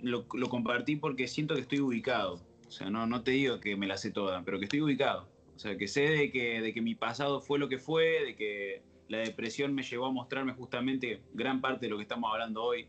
Lo, 0.00 0.26
lo 0.34 0.48
compartí 0.48 0.96
porque 0.96 1.28
siento 1.28 1.54
que 1.54 1.60
estoy 1.60 1.80
ubicado. 1.80 2.40
O 2.66 2.70
sea, 2.70 2.90
no, 2.90 3.06
no 3.06 3.22
te 3.22 3.32
digo 3.32 3.60
que 3.60 3.76
me 3.76 3.86
la 3.86 3.96
sé 3.96 4.10
toda, 4.10 4.42
pero 4.42 4.58
que 4.58 4.64
estoy 4.64 4.80
ubicado. 4.80 5.28
O 5.54 5.58
sea, 5.58 5.76
que 5.76 5.86
sé 5.86 6.02
de 6.02 6.32
que, 6.32 6.60
de 6.60 6.72
que 6.72 6.80
mi 6.80 6.94
pasado 6.94 7.40
fue 7.40 7.58
lo 7.58 7.68
que 7.68 7.78
fue, 7.78 8.24
de 8.24 8.34
que 8.34 8.82
la 9.08 9.18
depresión 9.18 9.74
me 9.74 9.82
llevó 9.82 10.06
a 10.06 10.10
mostrarme 10.10 10.54
justamente 10.54 11.20
gran 11.34 11.60
parte 11.60 11.86
de 11.86 11.90
lo 11.90 11.98
que 11.98 12.02
estamos 12.02 12.32
hablando 12.32 12.64
hoy, 12.64 12.88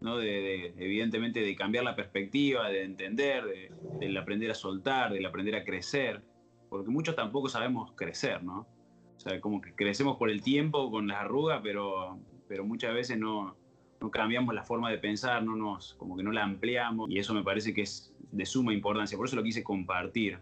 ¿no? 0.00 0.18
De, 0.18 0.74
evidentemente 0.76 1.40
de 1.40 1.56
cambiar 1.56 1.84
la 1.84 1.96
perspectiva, 1.96 2.68
de 2.68 2.84
entender, 2.84 3.44
de, 3.44 3.72
del 3.98 4.16
aprender 4.16 4.50
a 4.50 4.54
soltar, 4.54 5.12
del 5.12 5.24
aprender 5.24 5.56
a 5.56 5.64
crecer, 5.64 6.22
porque 6.68 6.90
muchos 6.90 7.16
tampoco 7.16 7.48
sabemos 7.48 7.92
crecer, 7.96 8.44
¿no? 8.44 8.68
O 9.16 9.20
sea, 9.20 9.40
como 9.40 9.60
que 9.60 9.74
crecemos 9.74 10.16
por 10.16 10.30
el 10.30 10.42
tiempo, 10.42 10.90
con 10.90 11.08
las 11.08 11.18
arrugas, 11.18 11.60
pero, 11.62 12.18
pero 12.48 12.64
muchas 12.64 12.94
veces 12.94 13.18
no, 13.18 13.56
no 14.00 14.10
cambiamos 14.10 14.54
la 14.54 14.64
forma 14.64 14.90
de 14.90 14.98
pensar, 14.98 15.42
no 15.42 15.56
nos, 15.56 15.94
como 15.94 16.16
que 16.16 16.22
no 16.22 16.32
la 16.32 16.42
ampliamos, 16.42 17.10
y 17.10 17.18
eso 17.18 17.34
me 17.34 17.42
parece 17.42 17.72
que 17.72 17.82
es 17.82 18.12
de 18.32 18.44
suma 18.44 18.74
importancia, 18.74 19.16
por 19.16 19.26
eso 19.26 19.36
lo 19.36 19.42
quise 19.42 19.62
compartir 19.62 20.38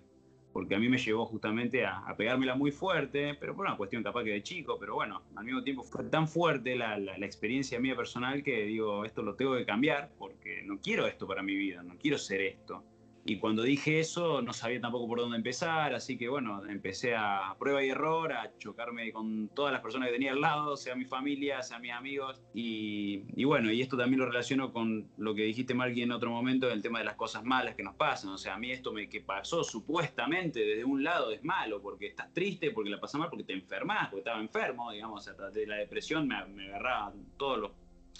porque 0.53 0.75
a 0.75 0.79
mí 0.79 0.89
me 0.89 0.99
llevó 0.99 1.25
justamente 1.25 1.85
a, 1.85 1.99
a, 1.99 2.17
pegármela 2.17 2.55
muy 2.55 2.71
fuerte, 2.71 3.35
pero 3.35 3.57
por 3.57 3.67
una 3.67 3.77
cuestión 3.77 4.03
capaz 4.03 4.25
que 4.25 4.31
de 4.31 4.43
chico, 4.43 4.77
pero 4.79 4.95
bueno, 4.95 5.23
al 5.35 5.45
mismo 5.45 5.63
tiempo 5.63 5.83
fue 5.83 6.05
tan 6.05 6.29
fuerte 6.29 6.77
la, 6.77 6.99
la, 6.99 7.17
la, 7.17 7.27
experiencia 7.27 7.81
mía 7.81 7.97
personal 7.97 8.43
que 8.43 8.65
digo, 8.65 9.05
esto 9.05 9.23
lo 9.23 9.35
tengo 9.35 9.57
que 9.57 9.65
cambiar 9.65 10.11
porque 10.19 10.63
no 10.65 10.79
quiero 10.79 11.07
esto 11.07 11.27
para 11.27 11.43
mi 11.43 11.57
vida, 11.57 11.83
no 11.83 11.97
quiero 11.99 12.19
ser 12.19 12.43
esto. 12.43 12.85
Y 13.25 13.39
cuando 13.39 13.63
dije 13.63 14.01
eso 14.01 14.43
no 14.43 14.53
sabía 14.53 14.81
tampoco 14.81 15.07
por 15.07 15.21
dónde 15.21 15.37
empezar, 15.37 15.95
así 15.95 16.19
que 16.19 16.29
bueno, 16.29 16.65
empecé 16.67 17.15
a 17.15 17.55
prueba 17.57 17.85
y 17.85 17.91
error, 17.91 18.33
a 18.33 18.57
chocarme 18.59 19.13
con 19.13 19.49
todas 19.49 19.73
las 19.73 19.81
personas 19.81 20.09
que 20.09 20.15
tenía 20.15 20.33
al 20.33 20.41
lado, 20.41 20.77
sea 20.77 20.97
mi 20.97 21.05
familia, 21.05 21.63
sea 21.63 21.79
mis 21.79 21.93
amigos. 21.93 22.43
Y, 22.53 23.23
y 23.37 23.45
bueno, 23.45 23.71
y 23.71 23.81
esto 23.81 23.97
también 23.97 24.19
lo 24.19 24.27
relaciono 24.27 24.73
con 24.73 25.09
lo 25.19 25.35
que 25.35 25.43
dijiste, 25.43 25.73
Marky, 25.73 26.03
en 26.03 26.11
otro 26.11 26.31
momento, 26.31 26.69
el 26.69 26.83
tema 26.83 26.99
de 26.99 27.05
las 27.05 27.15
cosas 27.15 27.45
malas 27.45 27.77
que 27.77 27.85
nos 27.85 27.95
pasan. 27.95 28.31
O 28.31 28.39
sea, 28.39 28.55
a 28.55 28.59
mí 28.59 28.73
esto 28.73 28.93
me, 28.93 29.09
que 29.09 29.21
pasó 29.21 29.63
supuestamente 29.63 30.61
desde 30.61 30.85
un 30.85 31.05
lado 31.05 31.31
es 31.31 31.45
malo, 31.45 31.81
porque 31.81 32.07
estás 32.07 32.33
triste, 32.35 32.73
porque 32.73 32.91
la 32.91 33.01
pasas 33.01 33.21
mal, 33.21 33.31
porque 33.31 33.45
te 33.45 33.53
enfermas, 33.53 34.09
porque 34.09 34.21
estaba 34.21 34.41
enfermo, 34.41 34.91
digamos, 34.91 35.29
hasta 35.29 35.51
de 35.51 35.67
la 35.67 35.77
depresión 35.77 36.27
me, 36.27 36.45
me 36.47 36.67
agarraba 36.69 37.13
todos 37.37 37.59
los, 37.59 37.71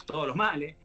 todos 0.07 0.29
los 0.29 0.37
males. 0.37 0.77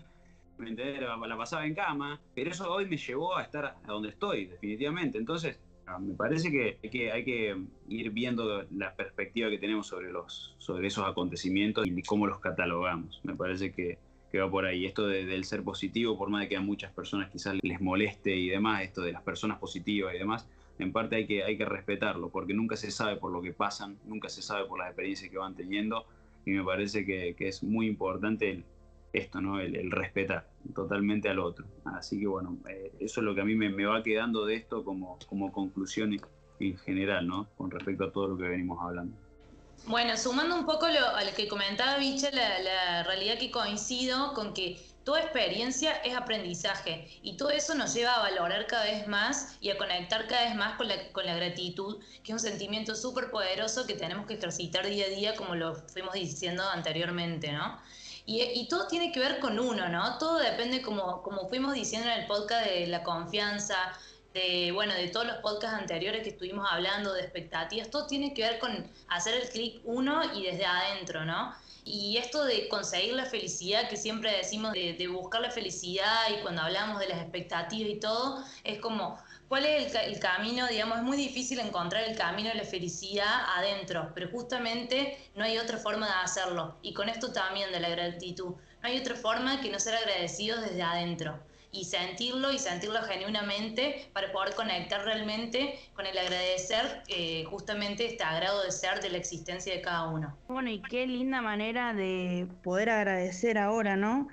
¿Me 0.58 0.70
entendés? 0.70 1.02
La, 1.02 1.15
la, 1.15 1.38
pasaba 1.38 1.65
en 1.65 1.76
cama, 1.76 2.20
pero 2.34 2.52
eso 2.52 2.72
hoy 2.72 2.86
me 2.86 2.98
llevó 2.98 3.38
a 3.38 3.43
estar 3.43 3.65
a 3.65 3.88
donde 3.88 4.10
estoy, 4.10 4.46
definitivamente. 4.46 5.17
Entonces, 5.17 5.60
Me 6.00 6.13
parece 6.15 6.52
que 6.52 6.78
hay, 6.84 6.89
que 6.89 7.12
hay 7.12 7.24
que 7.24 7.56
ir 7.88 8.12
viendo 8.12 8.65
la 8.72 8.93
perspectiva 8.93 9.50
que 9.50 9.58
tenemos 9.58 9.88
sobre, 9.88 10.12
los, 10.12 10.56
sobre 10.58 10.88
esos 10.88 11.08
acontecimientos 11.08 11.88
y 11.88 12.04
cómo 12.04 12.28
los 12.28 12.39
catalogamos. 12.39 13.22
Me 13.24 13.36
parece 13.36 13.72
que, 13.72 13.98
que 14.32 14.39
va 14.39 14.50
por 14.50 14.65
ahí. 14.65 14.86
Esto 14.86 15.08
del 15.08 15.46
ser 15.46 15.63
positivo, 15.63 16.17
por 16.17 16.30
más 16.30 16.41
de 16.41 16.50
que 16.50 16.58
a 16.58 16.62
muchas 16.62 16.91
personas 16.91 17.30
quizás 17.30 17.56
les 17.62 17.80
moleste 17.80 18.36
y 18.36 18.50
demás, 18.50 18.84
esto 18.84 19.02
de 19.02 19.13
las 19.13 19.22
personas 19.22 19.60
positivas 19.60 20.13
y 20.13 20.17
demás, 20.17 20.46
en 20.80 20.91
parte 20.91 21.15
hay 21.15 21.26
que, 21.26 21.43
hay 21.43 21.58
que 21.58 21.65
respetarlo, 21.65 22.30
porque 22.30 22.54
nunca 22.54 22.76
se 22.76 22.91
sabe 22.91 23.15
por 23.15 23.32
lo 23.32 23.41
que 23.41 23.54
pasan, 23.54 23.98
nunca 24.06 24.30
se 24.30 24.41
sabe 24.41 24.65
por 24.65 24.78
las 24.80 24.89
experiencias 24.89 25.32
que 25.32 25.38
van 25.38 25.56
teniendo, 25.56 26.06
y 26.46 26.52
me 26.52 26.63
parece 26.63 27.06
que, 27.06 27.36
que 27.36 27.48
es 27.48 27.63
muy 27.63 27.88
importante 27.88 28.63
esto, 29.17 29.41
¿no? 29.41 29.60
El, 29.60 29.91
respetar 29.91 30.47
totalmente 30.73 31.30
al 31.30 31.39
otro. 31.39 31.65
Así 31.86 32.19
que 32.19 32.27
bueno, 32.27 32.58
eh, 32.69 32.91
eso 32.99 33.21
es 33.21 33.25
lo 33.25 33.36
que 33.36 33.41
a 33.41 33.45
mí 33.45 33.56
me, 33.56 33.86
va 33.86 34.03
quedando 34.03 34.45
de 34.45 34.56
esto 34.56 34.84
como, 34.84 35.17
como 35.27 35.51
conclusión 35.51 36.17
en 36.60 36.77
general, 36.80 37.27
¿no? 37.27 37.47
Con 37.58 37.71
respecto 37.71 38.06
a 38.06 38.12
todo 38.12 38.30
lo 38.30 38.38
que 38.38 38.47
venimos 38.47 38.80
hablando. 38.82 39.15
Bueno, 39.86 40.17
sumando 40.17 40.56
un 40.56 40.65
poco 40.65 40.88
lo, 40.88 41.15
a 41.15 41.23
lo 41.23 41.34
que 41.34 41.47
comentaba 41.47 41.97
Bicha, 41.97 42.32
la, 42.32 42.60
la 42.60 43.03
realidad 43.03 43.38
que 43.38 43.51
coincido 43.51 44.34
con 44.34 44.53
que 44.53 44.77
toda 45.08 45.21
experiencia 45.21 45.93
es 46.03 46.13
aprendizaje 46.13 47.08
y 47.21 47.38
todo 47.38 47.51
eso 47.51 47.73
nos 47.75 47.93
lleva 47.93 48.15
a 48.15 48.19
valorar 48.19 48.67
cada 48.67 48.84
vez 48.84 49.08
más 49.08 49.56
y 49.62 49.69
a 49.69 49.77
conectar 49.77 50.27
cada 50.27 50.43
vez 50.43 50.56
más 50.56 50.75
con 50.75 50.89
la, 50.89 51.13
con 51.13 51.25
la 51.25 51.34
gratitud, 51.34 52.03
que 52.25 52.34
es 52.34 52.34
un 52.34 52.39
sentimiento 52.41 52.93
súper 52.93 53.32
poderoso 53.32 53.88
que 53.88 53.93
tenemos 53.93 54.25
que 54.25 54.34
ejercitar 54.34 54.86
día 54.86 55.06
a 55.06 55.10
día, 55.10 55.36
como 55.36 55.56
lo 55.56 55.75
fuimos 55.75 56.13
diciendo 56.13 56.62
anteriormente, 56.69 57.53
¿no? 57.53 57.80
Y, 58.30 58.68
todo 58.68 58.88
tiene 58.88 59.13
que 59.13 59.22
ver 59.22 59.40
con 59.40 59.58
uno, 59.58 59.88
¿no? 59.88 60.18
Todo 60.18 60.40
depende, 60.40 60.82
como, 60.82 61.24
como 61.24 61.48
fuimos 61.48 61.74
diciendo 61.74 62.10
en 62.10 62.20
el 62.20 62.28
podcast, 62.28 62.68
de 62.68 62.86
la 62.88 63.02
confianza, 63.02 63.98
de, 64.34 64.72
bueno, 64.74 64.94
de 64.94 65.08
todos 65.08 65.26
los 65.26 65.38
podcasts 65.38 65.80
anteriores 65.80 66.24
que 66.24 66.32
estuvimos 66.32 66.68
hablando, 66.70 67.13
de 67.13 67.22
expectativas, 67.22 67.90
todo 67.90 68.06
tiene 68.06 68.34
que 68.34 68.42
ver 68.42 68.60
con 68.60 68.86
hacer 69.08 69.36
el 69.42 69.48
clic 69.48 69.80
uno 69.86 70.36
y 70.36 70.44
desde 70.44 70.66
adentro, 70.66 71.24
¿no? 71.24 71.56
Y 71.86 72.18
esto 72.18 72.44
de 72.44 72.68
conseguir 72.68 73.13
la 73.13 73.26
felicidad, 73.26 73.88
que 73.88 73.96
siempre 73.96 74.36
decimos 74.36 74.74
de, 74.74 74.96
de 75.00 75.08
buscar 75.08 75.40
la 75.40 75.50
felicidad 75.50 76.30
y 76.38 76.42
cuando 76.42 76.63
hablamos 76.63 77.00
de 77.00 77.08
las 77.08 77.22
expectativas 77.22 77.90
y 77.90 77.96
todo, 77.96 78.44
es 78.66 78.80
como 78.80 79.18
¿Cuál 79.48 79.66
es 79.66 79.96
el, 79.96 80.20
camino? 80.20 80.68
Digamos, 80.68 80.98
es 80.98 81.04
muy 81.04 81.16
difícil 81.16 81.60
encontrar 81.60 82.04
el 82.04 82.18
camino 82.18 82.50
de 82.50 82.56
la 82.56 82.64
felicidad 82.66 83.46
adentro, 83.56 84.12
pero 84.14 84.30
justamente 84.30 85.18
no 85.36 85.46
hay 85.46 85.58
otra 85.58 85.78
forma 85.78 86.06
de 86.06 86.14
hacerlo. 86.24 86.76
Y 86.82 86.94
con 86.94 87.08
esto 87.08 87.32
también 87.32 87.72
de 87.72 87.80
la 87.80 87.90
gratitud. 87.90 88.56
No 88.82 88.90
hay 88.90 88.98
otra 89.00 89.16
forma 89.16 89.62
que 89.62 89.72
no 89.72 89.80
ser 89.80 89.96
agradecidos 89.96 90.62
desde 90.62 90.82
adentro 90.82 91.40
y 91.72 91.86
sentirlo 91.86 92.52
y 92.52 92.60
sentirlo 92.60 93.02
genuinamente 93.04 94.10
para 94.14 94.32
poder 94.32 94.56
conectar 94.56 95.04
realmente 95.04 95.80
con 95.96 96.06
el 96.06 96.18
agradecer 96.18 97.04
eh, 97.08 97.44
justamente 97.46 98.06
este 98.06 98.24
agrado 98.24 98.64
de 98.64 98.72
ser 98.72 99.02
de 99.02 99.10
la 99.10 99.18
existencia 99.18 99.74
de 99.74 99.82
cada 99.82 100.08
uno. 100.08 100.36
Bueno, 100.48 100.70
y 100.70 100.82
qué 100.82 101.06
linda 101.08 101.42
manera 101.42 101.94
de 101.94 102.48
poder 102.64 102.90
agradecer 102.90 103.58
ahora, 103.58 103.96
¿no? 103.96 104.28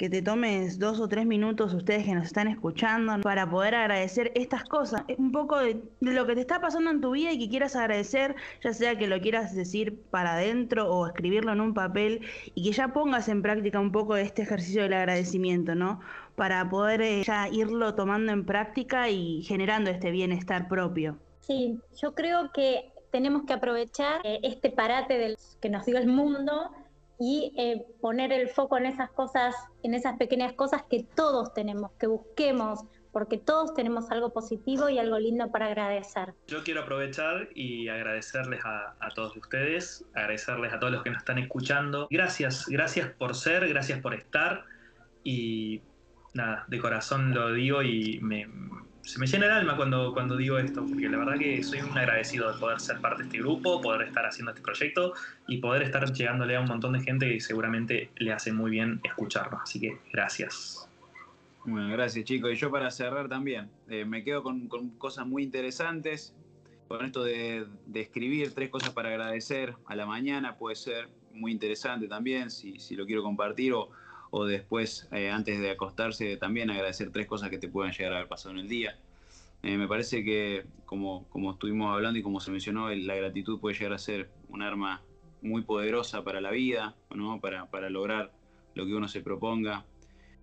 Que 0.00 0.08
te 0.08 0.22
tomes 0.22 0.78
dos 0.78 0.98
o 0.98 1.08
tres 1.08 1.26
minutos 1.26 1.74
ustedes 1.74 2.06
que 2.06 2.14
nos 2.14 2.24
están 2.24 2.48
escuchando 2.48 3.20
para 3.20 3.50
poder 3.50 3.74
agradecer 3.74 4.32
estas 4.34 4.64
cosas, 4.64 5.02
un 5.18 5.30
poco 5.30 5.58
de, 5.58 5.78
lo 6.00 6.26
que 6.26 6.34
te 6.34 6.40
está 6.40 6.58
pasando 6.58 6.90
en 6.90 7.02
tu 7.02 7.10
vida 7.10 7.32
y 7.32 7.38
que 7.38 7.50
quieras 7.50 7.76
agradecer, 7.76 8.34
ya 8.64 8.72
sea 8.72 8.96
que 8.96 9.06
lo 9.06 9.20
quieras 9.20 9.54
decir 9.54 10.00
para 10.10 10.36
adentro 10.36 10.90
o 10.90 11.06
escribirlo 11.06 11.52
en 11.52 11.60
un 11.60 11.74
papel 11.74 12.22
y 12.54 12.64
que 12.64 12.72
ya 12.72 12.94
pongas 12.94 13.28
en 13.28 13.42
práctica 13.42 13.78
un 13.78 13.92
poco 13.92 14.16
este 14.16 14.40
ejercicio 14.40 14.84
del 14.84 14.94
agradecimiento, 14.94 15.74
¿no? 15.74 16.00
Para 16.34 16.66
poder 16.70 17.02
eh, 17.02 17.22
ya 17.22 17.50
irlo 17.50 17.94
tomando 17.94 18.32
en 18.32 18.46
práctica 18.46 19.10
y 19.10 19.42
generando 19.42 19.90
este 19.90 20.10
bienestar 20.10 20.66
propio. 20.66 21.18
Sí, 21.40 21.78
yo 22.00 22.14
creo 22.14 22.52
que 22.52 22.90
tenemos 23.10 23.42
que 23.42 23.52
aprovechar 23.52 24.22
eh, 24.24 24.40
este 24.44 24.70
parate 24.70 25.18
del, 25.18 25.36
que 25.60 25.68
nos 25.68 25.84
dio 25.84 25.98
el 25.98 26.06
mundo 26.06 26.70
y 27.20 27.52
eh, 27.56 27.84
poner 28.00 28.32
el 28.32 28.48
foco 28.48 28.78
en 28.78 28.86
esas 28.86 29.10
cosas, 29.10 29.54
en 29.82 29.92
esas 29.94 30.16
pequeñas 30.16 30.54
cosas 30.54 30.82
que 30.88 31.04
todos 31.14 31.52
tenemos, 31.52 31.92
que 31.98 32.06
busquemos, 32.06 32.80
porque 33.12 33.36
todos 33.36 33.74
tenemos 33.74 34.10
algo 34.10 34.32
positivo 34.32 34.88
y 34.88 34.98
algo 34.98 35.18
lindo 35.18 35.50
para 35.50 35.66
agradecer. 35.66 36.32
Yo 36.46 36.64
quiero 36.64 36.82
aprovechar 36.82 37.50
y 37.54 37.88
agradecerles 37.88 38.64
a, 38.64 38.96
a, 39.00 39.10
todos 39.10 39.36
ustedes, 39.36 40.04
agradecerles 40.14 40.72
a 40.72 40.78
todos 40.78 40.94
los 40.94 41.02
que 41.02 41.10
nos 41.10 41.18
están 41.18 41.38
escuchando. 41.38 42.08
Gracias, 42.10 42.66
gracias 42.68 43.10
por 43.10 43.34
ser, 43.34 43.68
gracias 43.68 44.00
por 44.00 44.14
estar 44.14 44.64
y 45.22 45.82
nada, 46.32 46.64
de 46.68 46.78
corazón 46.78 47.34
lo 47.34 47.52
digo 47.52 47.82
y 47.82 48.18
me, 48.22 48.48
se 49.10 49.18
me 49.18 49.26
llena 49.26 49.46
el 49.46 49.52
alma 49.52 49.76
cuando, 49.76 50.12
cuando 50.12 50.36
digo 50.36 50.56
esto, 50.56 50.86
porque 50.86 51.08
la 51.08 51.18
verdad 51.18 51.36
que 51.36 51.60
soy 51.64 51.80
un 51.80 51.98
agradecido 51.98 52.52
de 52.52 52.60
poder 52.60 52.78
ser 52.78 53.00
parte 53.00 53.22
de 53.22 53.28
este 53.28 53.38
grupo, 53.38 53.80
poder 53.80 54.06
estar 54.06 54.24
haciendo 54.24 54.52
este 54.52 54.62
proyecto 54.62 55.14
y 55.48 55.58
poder 55.58 55.82
estar 55.82 56.12
llegándole 56.12 56.54
a 56.54 56.60
un 56.60 56.68
montón 56.68 56.92
de 56.92 57.00
gente 57.00 57.28
que 57.28 57.40
seguramente 57.40 58.12
le 58.18 58.32
hace 58.32 58.52
muy 58.52 58.70
bien 58.70 59.00
escucharlo. 59.02 59.58
Así 59.60 59.80
que 59.80 59.98
gracias. 60.12 60.88
Bueno, 61.64 61.88
gracias 61.88 62.24
chicos. 62.24 62.52
Y 62.52 62.54
yo 62.54 62.70
para 62.70 62.88
cerrar 62.92 63.28
también, 63.28 63.68
eh, 63.88 64.04
me 64.04 64.22
quedo 64.22 64.44
con, 64.44 64.68
con, 64.68 64.90
cosas 64.90 65.26
muy 65.26 65.42
interesantes, 65.42 66.32
con 66.86 67.04
esto 67.04 67.24
de, 67.24 67.66
de, 67.86 68.00
escribir 68.00 68.54
tres 68.54 68.70
cosas 68.70 68.90
para 68.90 69.08
agradecer 69.08 69.74
a 69.86 69.96
la 69.96 70.06
mañana, 70.06 70.56
puede 70.56 70.76
ser 70.76 71.08
muy 71.32 71.50
interesante 71.50 72.06
también, 72.06 72.48
si, 72.48 72.78
si 72.78 72.94
lo 72.94 73.06
quiero 73.06 73.24
compartir 73.24 73.72
o 73.72 73.90
o 74.30 74.44
después, 74.44 75.08
eh, 75.12 75.30
antes 75.30 75.60
de 75.60 75.70
acostarse, 75.70 76.36
también 76.36 76.70
agradecer 76.70 77.10
tres 77.10 77.26
cosas 77.26 77.50
que 77.50 77.58
te 77.58 77.68
puedan 77.68 77.92
llegar 77.92 78.12
a 78.12 78.16
haber 78.16 78.28
pasado 78.28 78.54
en 78.54 78.60
el 78.60 78.68
día. 78.68 78.98
Eh, 79.62 79.76
me 79.76 79.88
parece 79.88 80.24
que, 80.24 80.64
como, 80.86 81.28
como 81.28 81.52
estuvimos 81.52 81.92
hablando 81.92 82.18
y 82.18 82.22
como 82.22 82.40
se 82.40 82.50
mencionó, 82.50 82.88
la 82.88 83.14
gratitud 83.14 83.60
puede 83.60 83.76
llegar 83.76 83.92
a 83.92 83.98
ser 83.98 84.30
un 84.48 84.62
arma 84.62 85.02
muy 85.42 85.62
poderosa 85.62 86.24
para 86.24 86.40
la 86.40 86.50
vida, 86.50 86.96
¿no? 87.14 87.40
para, 87.40 87.66
para 87.70 87.90
lograr 87.90 88.32
lo 88.74 88.86
que 88.86 88.94
uno 88.94 89.08
se 89.08 89.20
proponga. 89.20 89.84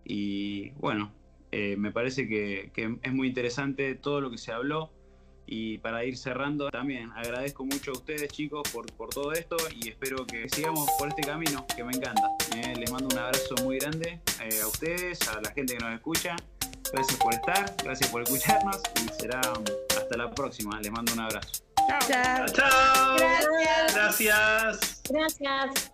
Y 0.04 0.72
bueno, 0.72 1.12
eh, 1.52 1.76
me 1.78 1.92
parece 1.92 2.28
que, 2.28 2.72
que 2.74 2.98
es 3.02 3.14
muy 3.14 3.28
interesante 3.28 3.96
todo 3.96 4.22
lo 4.22 4.30
que 4.30 4.38
se 4.38 4.52
habló. 4.52 4.92
Y 5.50 5.78
para 5.78 6.04
ir 6.04 6.18
cerrando, 6.18 6.70
también 6.70 7.10
agradezco 7.16 7.66
mucho 7.66 7.92
a 7.92 7.94
ustedes, 7.94 8.28
chicos, 8.34 8.70
por, 8.72 8.86
por 8.94 9.10
todo 9.10 9.32
esto 9.32 9.56
y 9.74 9.90
espero 9.90 10.28
que 10.28 10.50
sigamos 10.50 10.90
por 11.00 11.08
este 11.08 11.22
camino 11.22 11.66
que 11.74 11.86
me 11.86 11.94
encanta. 11.94 12.30
Eh, 12.56 12.76
les 12.78 12.92
mando 12.92 13.08
un 13.08 13.18
abrazo 13.18 13.56
muy 13.64 13.80
grande 13.80 14.20
eh, 14.42 14.62
a 14.62 14.68
ustedes, 14.68 15.26
a 15.30 15.42
la 15.42 15.50
gente 15.52 15.78
que 15.78 15.84
nos 15.84 15.94
escucha. 15.94 16.36
Gracias 16.92 17.18
por 17.18 17.34
estar, 17.34 17.76
gracias 17.82 18.10
por 18.10 18.22
escucharnos 18.24 18.82
y 19.04 19.22
será 19.22 19.40
hasta 19.40 20.18
la 20.18 20.30
próxima. 20.32 20.80
Les 20.82 20.92
mando 20.92 21.14
un 21.14 21.22
abrazo. 21.22 21.64
Chao. 21.88 22.00
Chao. 22.08 22.46
Chao. 22.48 23.16
Gracias. 23.18 23.96
Gracias. 23.96 25.02
Gracias. 25.10 25.92